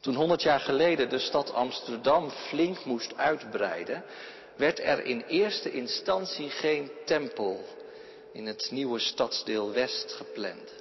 Toen 0.00 0.14
honderd 0.14 0.42
jaar 0.42 0.60
geleden 0.60 1.08
de 1.08 1.18
stad 1.18 1.52
Amsterdam 1.52 2.30
flink 2.30 2.84
moest 2.84 3.16
uitbreiden, 3.16 4.04
werd 4.56 4.78
er 4.78 5.04
in 5.04 5.24
eerste 5.28 5.70
instantie 5.70 6.50
geen 6.50 6.90
tempel 7.04 7.64
in 8.32 8.46
het 8.46 8.68
nieuwe 8.70 8.98
stadsdeel 8.98 9.72
West 9.72 10.12
gepland. 10.12 10.72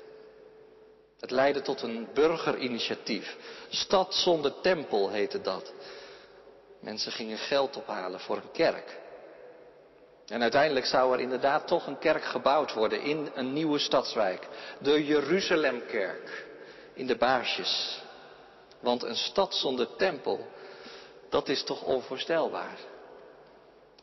Het 1.20 1.32
leidde 1.32 1.62
tot 1.62 1.82
een 1.82 2.08
burgerinitiatief. 2.14 3.38
Stad 3.70 4.16
zonder 4.16 4.62
tempel 4.62 5.10
heette 5.10 5.42
dat. 5.42 5.74
Mensen 6.80 7.12
gingen 7.12 7.38
geld 7.38 7.78
ophalen 7.78 8.20
voor 8.20 8.36
een 8.36 8.52
kerk. 8.52 9.02
En 10.28 10.42
uiteindelijk 10.42 10.86
zou 10.86 11.14
er 11.14 11.20
inderdaad 11.20 11.68
toch 11.68 11.88
een 11.88 12.00
kerk 12.00 12.24
gebouwd 12.24 12.74
worden 12.74 13.02
in 13.02 13.32
een 13.34 13.54
nieuwe 13.54 13.80
stadswijk. 13.80 14.48
De 14.80 15.06
Jeruzalemkerk 15.06 16.46
in 16.94 17.08
de 17.08 17.16
Baarsjes. 17.16 18.02
Want 18.80 19.04
een 19.04 19.16
stad 19.16 19.56
zonder 19.56 19.96
tempel, 19.96 20.48
dat 21.30 21.50
is 21.50 21.64
toch 21.64 21.84
onvoorstelbaar. 21.84 22.78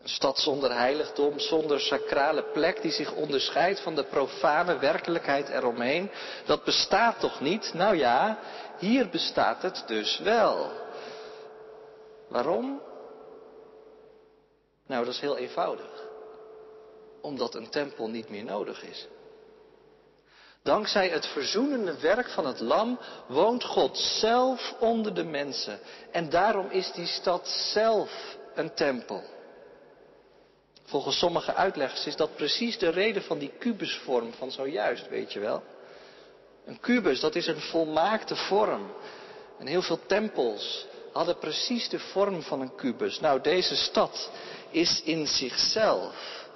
Een 0.02 0.08
stad 0.08 0.38
zonder 0.38 0.74
heiligdom, 0.74 1.38
zonder 1.38 1.80
sacrale 1.80 2.42
plek 2.42 2.82
die 2.82 2.90
zich 2.90 3.12
onderscheidt 3.12 3.80
van 3.80 3.94
de 3.94 4.04
profane 4.04 4.78
werkelijkheid 4.78 5.48
eromheen, 5.48 6.10
dat 6.46 6.64
bestaat 6.64 7.20
toch 7.20 7.40
niet? 7.40 7.70
Nou 7.74 7.96
ja, 7.96 8.38
hier 8.78 9.08
bestaat 9.08 9.62
het 9.62 9.82
dus 9.86 10.18
wel. 10.18 10.70
Waarom? 12.28 12.80
Nou, 14.86 15.04
dat 15.04 15.14
is 15.14 15.20
heel 15.20 15.36
eenvoudig. 15.36 16.08
Omdat 17.22 17.54
een 17.54 17.70
tempel 17.70 18.08
niet 18.08 18.28
meer 18.28 18.44
nodig 18.44 18.82
is. 18.82 19.08
Dankzij 20.62 21.08
het 21.08 21.26
verzoenende 21.26 22.00
werk 22.00 22.30
van 22.30 22.46
het 22.46 22.60
lam 22.60 22.98
woont 23.26 23.64
God 23.64 23.98
zelf 23.98 24.74
onder 24.78 25.14
de 25.14 25.24
mensen. 25.24 25.78
En 26.10 26.30
daarom 26.30 26.70
is 26.70 26.92
die 26.92 27.06
stad 27.06 27.48
zelf 27.48 28.36
een 28.54 28.74
tempel. 28.74 29.22
Volgens 30.90 31.18
sommige 31.18 31.54
uitleggers 31.54 32.06
is 32.06 32.16
dat 32.16 32.36
precies 32.36 32.78
de 32.78 32.88
reden 32.88 33.22
van 33.22 33.38
die 33.38 33.52
kubusvorm 33.58 34.32
van 34.32 34.50
zojuist, 34.50 35.08
weet 35.08 35.32
je 35.32 35.40
wel. 35.40 35.62
Een 36.64 36.80
kubus, 36.80 37.20
dat 37.20 37.34
is 37.34 37.46
een 37.46 37.60
volmaakte 37.60 38.36
vorm. 38.36 38.92
En 39.58 39.66
heel 39.66 39.82
veel 39.82 40.06
tempels 40.06 40.86
hadden 41.12 41.38
precies 41.38 41.88
de 41.88 41.98
vorm 41.98 42.42
van 42.42 42.60
een 42.60 42.74
kubus. 42.74 43.20
Nou, 43.20 43.40
deze 43.40 43.76
stad 43.76 44.30
is 44.70 45.02
in 45.02 45.26
zichzelf 45.26 46.48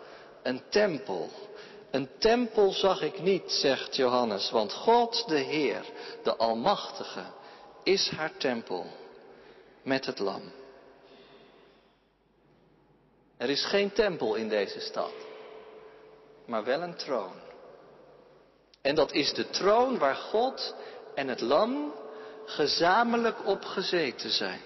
een 0.42 0.62
tempel. 0.68 1.30
Een 1.90 2.08
tempel 2.18 2.72
zag 2.72 3.02
ik 3.02 3.22
niet, 3.22 3.52
zegt 3.52 3.96
Johannes, 3.96 4.50
want 4.50 4.72
God 4.72 5.24
de 5.28 5.38
Heer, 5.38 5.84
de 6.22 6.36
Almachtige, 6.36 7.24
is 7.82 8.10
haar 8.16 8.36
tempel 8.36 8.86
met 9.82 10.06
het 10.06 10.18
lam. 10.18 10.42
Er 13.36 13.50
is 13.50 13.64
geen 13.64 13.92
tempel 13.92 14.34
in 14.34 14.48
deze 14.48 14.80
stad, 14.80 15.12
maar 16.46 16.64
wel 16.64 16.82
een 16.82 16.96
troon. 16.96 17.42
En 18.82 18.94
dat 18.94 19.12
is 19.12 19.32
de 19.32 19.50
troon 19.50 19.98
waar 19.98 20.16
God 20.16 20.74
en 21.14 21.28
het 21.28 21.40
lam 21.40 21.94
gezamenlijk 22.44 23.46
op 23.46 23.64
gezeten 23.64 24.30
zijn. 24.30 24.60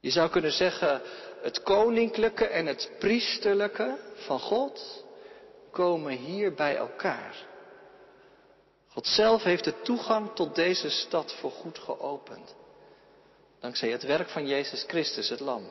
Je 0.00 0.10
zou 0.10 0.30
kunnen 0.30 0.52
zeggen, 0.52 1.02
het 1.42 1.62
koninklijke 1.62 2.46
en 2.46 2.66
het 2.66 2.90
priesterlijke 2.98 3.98
van 4.14 4.40
God 4.40 5.04
komen 5.70 6.12
hier 6.12 6.54
bij 6.54 6.76
elkaar. 6.76 7.36
God 8.88 9.06
zelf 9.06 9.42
heeft 9.42 9.64
de 9.64 9.80
toegang 9.82 10.34
tot 10.34 10.54
deze 10.54 10.90
stad 10.90 11.32
voor 11.32 11.50
goed 11.50 11.78
geopend. 11.78 12.54
Dankzij 13.60 13.90
het 13.90 14.02
werk 14.02 14.28
van 14.28 14.46
Jezus 14.46 14.84
Christus, 14.86 15.28
het 15.28 15.40
Lam. 15.40 15.66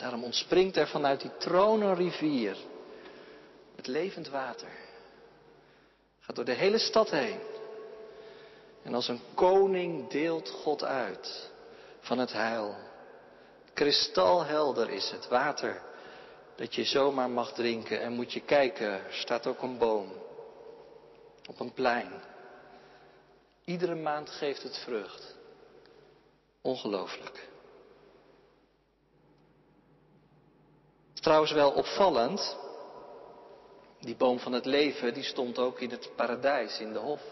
Daarom 0.00 0.24
ontspringt 0.24 0.76
er 0.76 0.88
vanuit 0.88 1.20
die 1.20 1.36
troon. 1.36 1.82
Het 3.76 3.86
levend 3.86 4.28
water. 4.28 4.68
Gaat 6.20 6.36
door 6.36 6.44
de 6.44 6.52
hele 6.52 6.78
stad 6.78 7.10
heen. 7.10 7.40
En 8.82 8.94
als 8.94 9.08
een 9.08 9.20
koning 9.34 10.10
deelt 10.10 10.50
God 10.50 10.84
uit 10.84 11.50
van 12.00 12.18
het 12.18 12.32
heil. 12.32 12.76
Kristalhelder 13.74 14.90
is 14.90 15.10
het 15.10 15.28
water 15.28 15.82
dat 16.56 16.74
je 16.74 16.84
zomaar 16.84 17.30
mag 17.30 17.52
drinken. 17.52 18.00
En 18.00 18.12
moet 18.12 18.32
je 18.32 18.40
kijken, 18.40 19.02
staat 19.10 19.46
ook 19.46 19.62
een 19.62 19.78
boom 19.78 20.12
op 21.48 21.60
een 21.60 21.72
plein. 21.72 22.12
Iedere 23.64 23.94
maand 23.94 24.30
geeft 24.30 24.62
het 24.62 24.78
vrucht. 24.78 25.36
Ongelooflijk. 26.60 27.49
Trouwens 31.20 31.52
wel 31.52 31.70
opvallend, 31.70 32.56
die 34.00 34.16
boom 34.16 34.38
van 34.38 34.52
het 34.52 34.64
leven, 34.64 35.14
die 35.14 35.22
stond 35.22 35.58
ook 35.58 35.80
in 35.80 35.90
het 35.90 36.10
paradijs, 36.16 36.78
in 36.78 36.92
de 36.92 36.98
hof. 36.98 37.22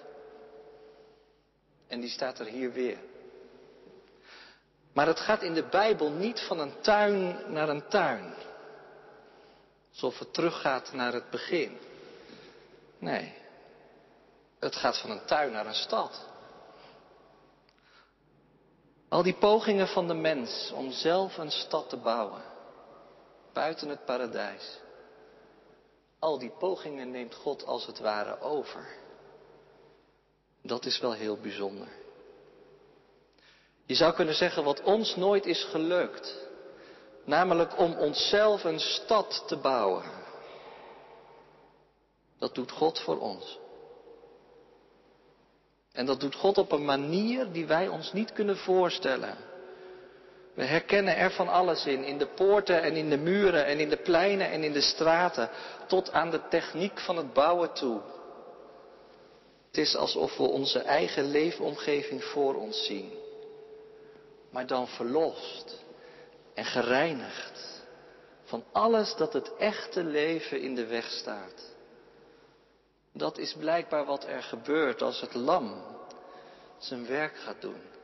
En 1.86 2.00
die 2.00 2.10
staat 2.10 2.38
er 2.38 2.46
hier 2.46 2.72
weer. 2.72 2.98
Maar 4.92 5.06
het 5.06 5.20
gaat 5.20 5.42
in 5.42 5.54
de 5.54 5.68
Bijbel 5.68 6.10
niet 6.10 6.40
van 6.40 6.58
een 6.58 6.80
tuin 6.80 7.52
naar 7.52 7.68
een 7.68 7.88
tuin. 7.88 8.34
Alsof 9.90 10.18
het 10.18 10.34
teruggaat 10.34 10.92
naar 10.92 11.12
het 11.12 11.30
begin. 11.30 11.78
Nee, 12.98 13.34
het 14.58 14.76
gaat 14.76 14.98
van 14.98 15.10
een 15.10 15.24
tuin 15.24 15.52
naar 15.52 15.66
een 15.66 15.74
stad. 15.74 16.26
Al 19.08 19.22
die 19.22 19.34
pogingen 19.34 19.88
van 19.88 20.06
de 20.08 20.14
mens 20.14 20.72
om 20.74 20.90
zelf 20.90 21.36
een 21.36 21.50
stad 21.50 21.88
te 21.88 21.96
bouwen, 21.96 22.42
buiten 23.58 23.88
het 23.88 24.04
paradijs. 24.04 24.78
Al 26.18 26.38
die 26.38 26.50
pogingen 26.58 27.10
neemt 27.10 27.34
God 27.34 27.66
als 27.66 27.86
het 27.86 27.98
ware 27.98 28.40
over. 28.40 28.88
Dat 30.62 30.84
is 30.84 31.00
wel 31.00 31.12
heel 31.12 31.36
bijzonder. 31.36 31.88
Je 33.86 33.94
zou 33.94 34.14
kunnen 34.14 34.34
zeggen 34.34 34.64
wat 34.64 34.82
ons 34.82 35.16
nooit 35.16 35.46
is 35.46 35.64
gelukt. 35.64 36.36
Namelijk 37.24 37.78
om 37.78 37.92
onszelf 37.92 38.64
een 38.64 38.80
stad 38.80 39.44
te 39.46 39.56
bouwen. 39.56 40.04
Dat 42.38 42.54
doet 42.54 42.70
God 42.70 43.00
voor 43.00 43.18
ons. 43.20 43.58
En 45.92 46.06
dat 46.06 46.20
doet 46.20 46.34
God 46.34 46.58
op 46.58 46.72
een 46.72 46.84
manier 46.84 47.52
die 47.52 47.66
wij 47.66 47.88
ons 47.88 48.12
niet 48.12 48.32
kunnen 48.32 48.56
voorstellen. 48.56 49.47
We 50.58 50.64
herkennen 50.64 51.16
er 51.16 51.30
van 51.30 51.48
alles 51.48 51.86
in, 51.86 52.04
in 52.04 52.18
de 52.18 52.26
poorten 52.26 52.82
en 52.82 52.96
in 52.96 53.10
de 53.10 53.16
muren 53.16 53.66
en 53.66 53.78
in 53.78 53.88
de 53.88 53.96
pleinen 53.96 54.50
en 54.50 54.64
in 54.64 54.72
de 54.72 54.80
straten, 54.80 55.50
tot 55.86 56.12
aan 56.12 56.30
de 56.30 56.48
techniek 56.48 57.00
van 57.00 57.16
het 57.16 57.32
bouwen 57.32 57.72
toe. 57.72 58.00
Het 59.66 59.76
is 59.76 59.96
alsof 59.96 60.36
we 60.36 60.42
onze 60.42 60.78
eigen 60.78 61.24
leefomgeving 61.24 62.24
voor 62.24 62.54
ons 62.54 62.84
zien, 62.84 63.12
maar 64.50 64.66
dan 64.66 64.88
verlost 64.88 65.84
en 66.54 66.64
gereinigd 66.64 67.82
van 68.44 68.64
alles 68.72 69.14
dat 69.16 69.32
het 69.32 69.56
echte 69.56 70.04
leven 70.04 70.60
in 70.60 70.74
de 70.74 70.86
weg 70.86 71.10
staat. 71.10 71.72
Dat 73.12 73.38
is 73.38 73.54
blijkbaar 73.58 74.04
wat 74.04 74.24
er 74.24 74.42
gebeurt 74.42 75.02
als 75.02 75.20
het 75.20 75.34
lam 75.34 75.82
zijn 76.78 77.06
werk 77.06 77.36
gaat 77.36 77.60
doen. 77.60 77.96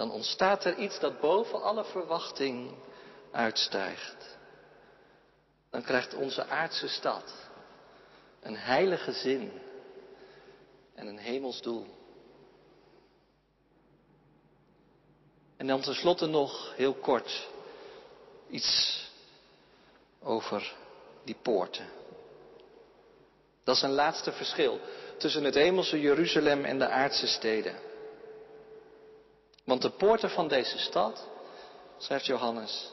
Dan 0.00 0.10
ontstaat 0.10 0.64
er 0.64 0.76
iets 0.76 1.00
dat 1.00 1.20
boven 1.20 1.62
alle 1.62 1.84
verwachting 1.84 2.74
uitstijgt. 3.30 4.38
Dan 5.70 5.82
krijgt 5.82 6.14
onze 6.14 6.46
aardse 6.46 6.88
stad 6.88 7.32
een 8.40 8.56
heilige 8.56 9.12
zin 9.12 9.52
en 10.94 11.06
een 11.06 11.18
hemels 11.18 11.62
doel. 11.62 11.86
En 15.56 15.66
dan 15.66 15.80
tenslotte 15.80 16.26
nog 16.26 16.74
heel 16.76 16.94
kort 16.94 17.48
iets 18.48 19.00
over 20.22 20.74
die 21.24 21.36
poorten. 21.42 21.88
Dat 23.64 23.76
is 23.76 23.82
een 23.82 23.90
laatste 23.90 24.32
verschil 24.32 24.80
tussen 25.18 25.44
het 25.44 25.54
hemelse 25.54 26.00
Jeruzalem 26.00 26.64
en 26.64 26.78
de 26.78 26.88
aardse 26.88 27.26
steden. 27.26 27.89
Want 29.64 29.82
de 29.82 29.90
poorten 29.90 30.30
van 30.30 30.48
deze 30.48 30.78
stad, 30.78 31.28
schrijft 31.98 32.26
Johannes, 32.26 32.92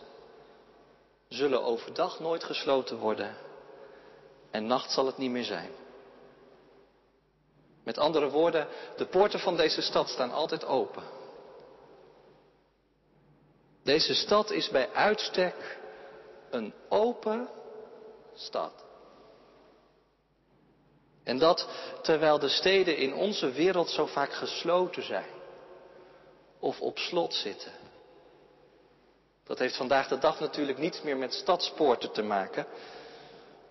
zullen 1.28 1.64
overdag 1.64 2.20
nooit 2.20 2.44
gesloten 2.44 2.98
worden 2.98 3.38
en 4.52 4.68
nacht 4.68 4.92
zal 4.92 5.06
het 5.06 5.18
niet 5.18 5.32
meer 5.32 5.44
zijn. 5.44 5.72
Met 7.84 7.98
andere 7.98 8.30
woorden, 8.30 8.68
de 8.98 9.06
poorten 9.06 9.40
van 9.40 9.56
deze 9.56 9.82
stad 9.82 10.10
staan 10.10 10.32
altijd 10.32 10.66
open. 10.66 11.04
Deze 13.84 14.14
stad 14.14 14.52
is 14.52 14.70
bij 14.70 14.94
uitstek 14.94 15.80
een 16.50 16.74
open 16.90 17.50
stad. 18.34 18.86
En 21.24 21.38
dat 21.38 21.68
terwijl 22.02 22.40
de 22.40 22.50
steden 22.50 22.98
in 22.98 23.14
onze 23.14 23.52
wereld 23.52 23.90
zo 23.90 24.06
vaak 24.06 24.34
gesloten 24.34 25.04
zijn 25.04 25.37
of 26.60 26.82
op 26.82 26.98
slot 26.98 27.34
zitten. 27.34 27.72
Dat 29.43 29.60
heeft 29.60 29.76
vandaag 29.78 30.08
de 30.08 30.17
dag 30.17 30.39
natuurlijk 30.39 30.78
niets 30.78 31.02
meer 31.02 31.17
met 31.17 31.34
stadspoorten 31.34 32.12
te 32.12 32.22
maken, 32.22 32.65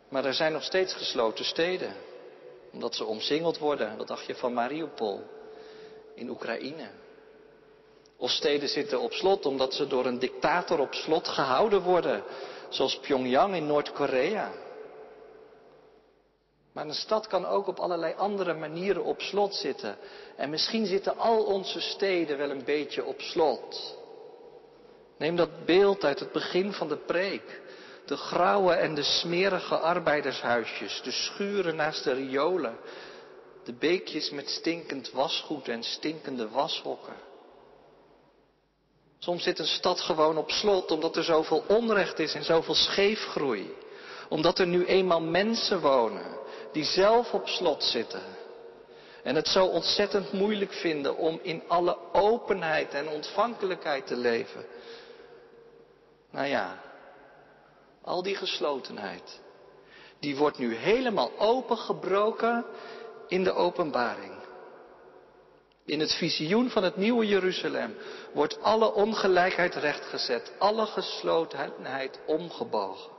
maar 0.08 0.24
er 0.24 0.34
zijn 0.34 0.52
nog 0.52 0.62
steeds 0.62 0.94
gesloten 0.94 1.44
steden, 1.44 1.94
omdat 2.72 2.94
ze 2.94 3.04
omsingeld 3.04 3.58
worden. 3.58 3.96
Wat 3.96 4.06
dacht 4.06 4.26
je 4.26 4.34
van 4.34 4.52
Mariupol 4.52 5.22
in 6.14 6.28
Oekraïne? 6.28 6.90
Of 8.16 8.30
steden 8.30 8.68
zitten 8.68 9.00
op 9.00 9.12
slot 9.12 9.46
omdat 9.46 9.74
ze 9.74 9.86
door 9.86 10.06
een 10.06 10.18
dictator 10.18 10.80
op 10.80 10.94
slot 10.94 11.28
gehouden 11.28 11.82
worden, 11.82 12.22
zoals 12.68 12.98
Pyongyang 12.98 13.54
in 13.54 13.66
Noord-Korea. 13.66 14.52
Maar 16.76 16.84
een 16.86 16.94
stad 16.94 17.26
kan 17.26 17.46
ook 17.46 17.66
op 17.66 17.78
allerlei 17.78 18.14
andere 18.16 18.54
manieren 18.54 19.04
op 19.04 19.20
slot 19.20 19.54
zitten. 19.54 19.96
En 20.36 20.50
misschien 20.50 20.86
zitten 20.86 21.18
al 21.18 21.44
onze 21.44 21.80
steden 21.80 22.38
wel 22.38 22.50
een 22.50 22.64
beetje 22.64 23.04
op 23.04 23.20
slot. 23.20 23.96
Neem 25.18 25.36
dat 25.36 25.64
beeld 25.64 26.04
uit 26.04 26.20
het 26.20 26.32
begin 26.32 26.72
van 26.72 26.88
de 26.88 26.96
preek. 26.96 27.60
De 28.06 28.16
grauwe 28.16 28.72
en 28.72 28.94
de 28.94 29.02
smerige 29.02 29.78
arbeidershuisjes, 29.78 31.00
de 31.02 31.10
schuren 31.10 31.76
naast 31.76 32.04
de 32.04 32.12
riolen, 32.12 32.76
de 33.64 33.72
beekjes 33.72 34.30
met 34.30 34.48
stinkend 34.48 35.10
wasgoed 35.10 35.68
en 35.68 35.82
stinkende 35.82 36.48
washokken. 36.48 37.16
Soms 39.18 39.42
zit 39.42 39.58
een 39.58 39.66
stad 39.66 40.00
gewoon 40.00 40.36
op 40.36 40.50
slot 40.50 40.90
omdat 40.90 41.16
er 41.16 41.24
zoveel 41.24 41.64
onrecht 41.68 42.18
is 42.18 42.34
en 42.34 42.44
zoveel 42.44 42.74
scheefgroei. 42.74 43.74
Omdat 44.28 44.58
er 44.58 44.66
nu 44.66 44.84
eenmaal 44.84 45.20
mensen 45.20 45.80
wonen 45.80 46.44
die 46.76 46.84
zelf 46.84 47.32
op 47.32 47.48
slot 47.48 47.82
zitten. 47.82 48.22
En 49.22 49.34
het 49.34 49.48
zo 49.48 49.64
ontzettend 49.66 50.32
moeilijk 50.32 50.72
vinden 50.72 51.16
om 51.16 51.38
in 51.42 51.62
alle 51.68 51.96
openheid 52.12 52.94
en 52.94 53.08
ontvankelijkheid 53.08 54.06
te 54.06 54.16
leven. 54.16 54.64
Nou 56.30 56.46
ja, 56.46 56.80
al 58.02 58.22
die 58.22 58.36
geslotenheid, 58.36 59.40
die 60.20 60.36
wordt 60.36 60.58
nu 60.58 60.74
helemaal 60.74 61.30
opengebroken 61.38 62.64
in 63.28 63.44
de 63.44 63.52
openbaring. 63.52 64.34
In 65.84 66.00
het 66.00 66.14
visioen 66.14 66.70
van 66.70 66.82
het 66.82 66.96
nieuwe 66.96 67.26
Jeruzalem 67.26 67.96
wordt 68.32 68.62
alle 68.62 68.92
ongelijkheid 68.92 69.74
rechtgezet, 69.74 70.52
alle 70.58 70.86
geslotenheid 70.86 72.20
omgebogen. 72.26 73.15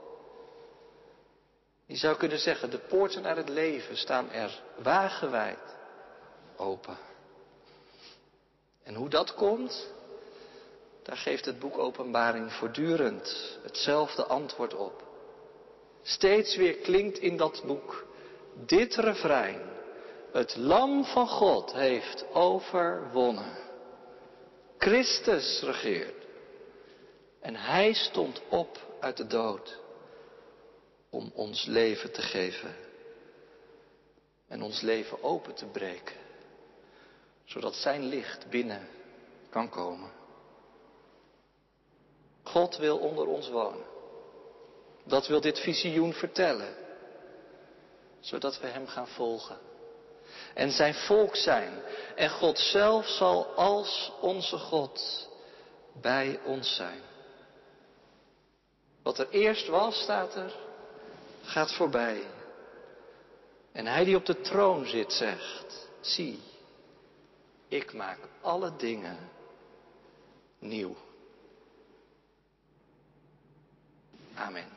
Je 1.88 1.96
zou 1.96 2.18
kunnen 2.18 2.40
zeggen, 2.40 2.70
de 2.70 2.78
poorten 2.78 3.22
naar 3.22 3.36
het 3.38 3.50
leven 3.50 3.98
staan 3.98 4.32
er 4.32 4.62
wagenwijd 4.82 5.76
open. 6.56 6.98
En 8.84 8.96
hoe 8.96 9.10
dat 9.10 9.34
komt, 9.34 9.92
daar 11.04 11.18
geeft 11.18 11.46
het 11.46 11.60
boek 11.60 11.78
Openbaring 11.78 12.54
voortdurend 12.54 13.58
hetzelfde 13.64 14.26
antwoord 14.26 14.74
op. 14.74 15.04
Steeds 16.02 16.56
weer 16.56 16.76
klinkt 16.76 17.18
in 17.18 17.38
dat 17.38 17.64
boek 17.66 18.06
dit 18.66 18.96
refrein. 18.96 19.62
Het 20.32 20.56
lam 20.56 21.06
van 21.06 21.28
God 21.28 21.74
heeft 21.74 22.26
overwonnen. 22.34 23.58
Christus 24.78 25.62
regeert. 25.62 26.26
En 27.42 27.56
hij 27.56 27.94
stond 27.94 28.42
op 28.50 28.78
uit 29.00 29.18
de 29.18 29.28
dood 29.28 29.80
om 31.18 31.32
ons 31.34 31.66
leven 31.66 32.12
te 32.12 32.22
geven 32.22 32.76
en 34.48 34.62
ons 34.62 34.82
leven 34.82 35.24
open 35.24 35.54
te 35.54 35.66
breken, 35.66 36.16
zodat 37.46 37.76
Zijn 37.76 38.06
licht 38.06 38.50
binnen 38.50 38.88
kan 39.50 39.70
komen. 39.70 40.12
God 42.44 42.78
wil 42.78 42.98
onder 42.98 43.28
ons 43.28 43.50
wonen. 43.50 43.86
Dat 45.04 45.28
wil 45.28 45.42
dit 45.42 45.60
visioen 45.60 46.14
vertellen, 46.14 46.76
zodat 48.20 48.60
we 48.60 48.68
Hem 48.68 48.88
gaan 48.88 49.08
volgen 49.08 49.58
en 50.54 50.72
Zijn 50.72 50.94
volk 50.94 51.36
zijn. 51.36 51.82
En 52.16 52.30
God 52.30 52.60
zelf 52.60 53.08
zal 53.08 53.46
als 53.46 54.12
onze 54.22 54.58
God 54.58 55.28
bij 56.02 56.40
ons 56.46 56.76
zijn. 56.76 57.02
Wat 59.04 59.20
er 59.20 59.30
eerst 59.30 59.68
was, 59.68 60.02
staat 60.02 60.36
er, 60.36 60.67
gaat 61.48 61.74
voorbij. 61.74 62.24
En 63.72 63.86
hij 63.86 64.04
die 64.04 64.16
op 64.16 64.26
de 64.26 64.42
troon 64.42 64.86
zit 64.86 65.14
zegt, 65.14 65.90
zie, 66.02 66.40
ik 67.68 67.94
maak 67.94 68.20
alle 68.42 68.76
dingen 68.76 69.18
nieuw. 70.60 70.96
Amen. 74.34 74.77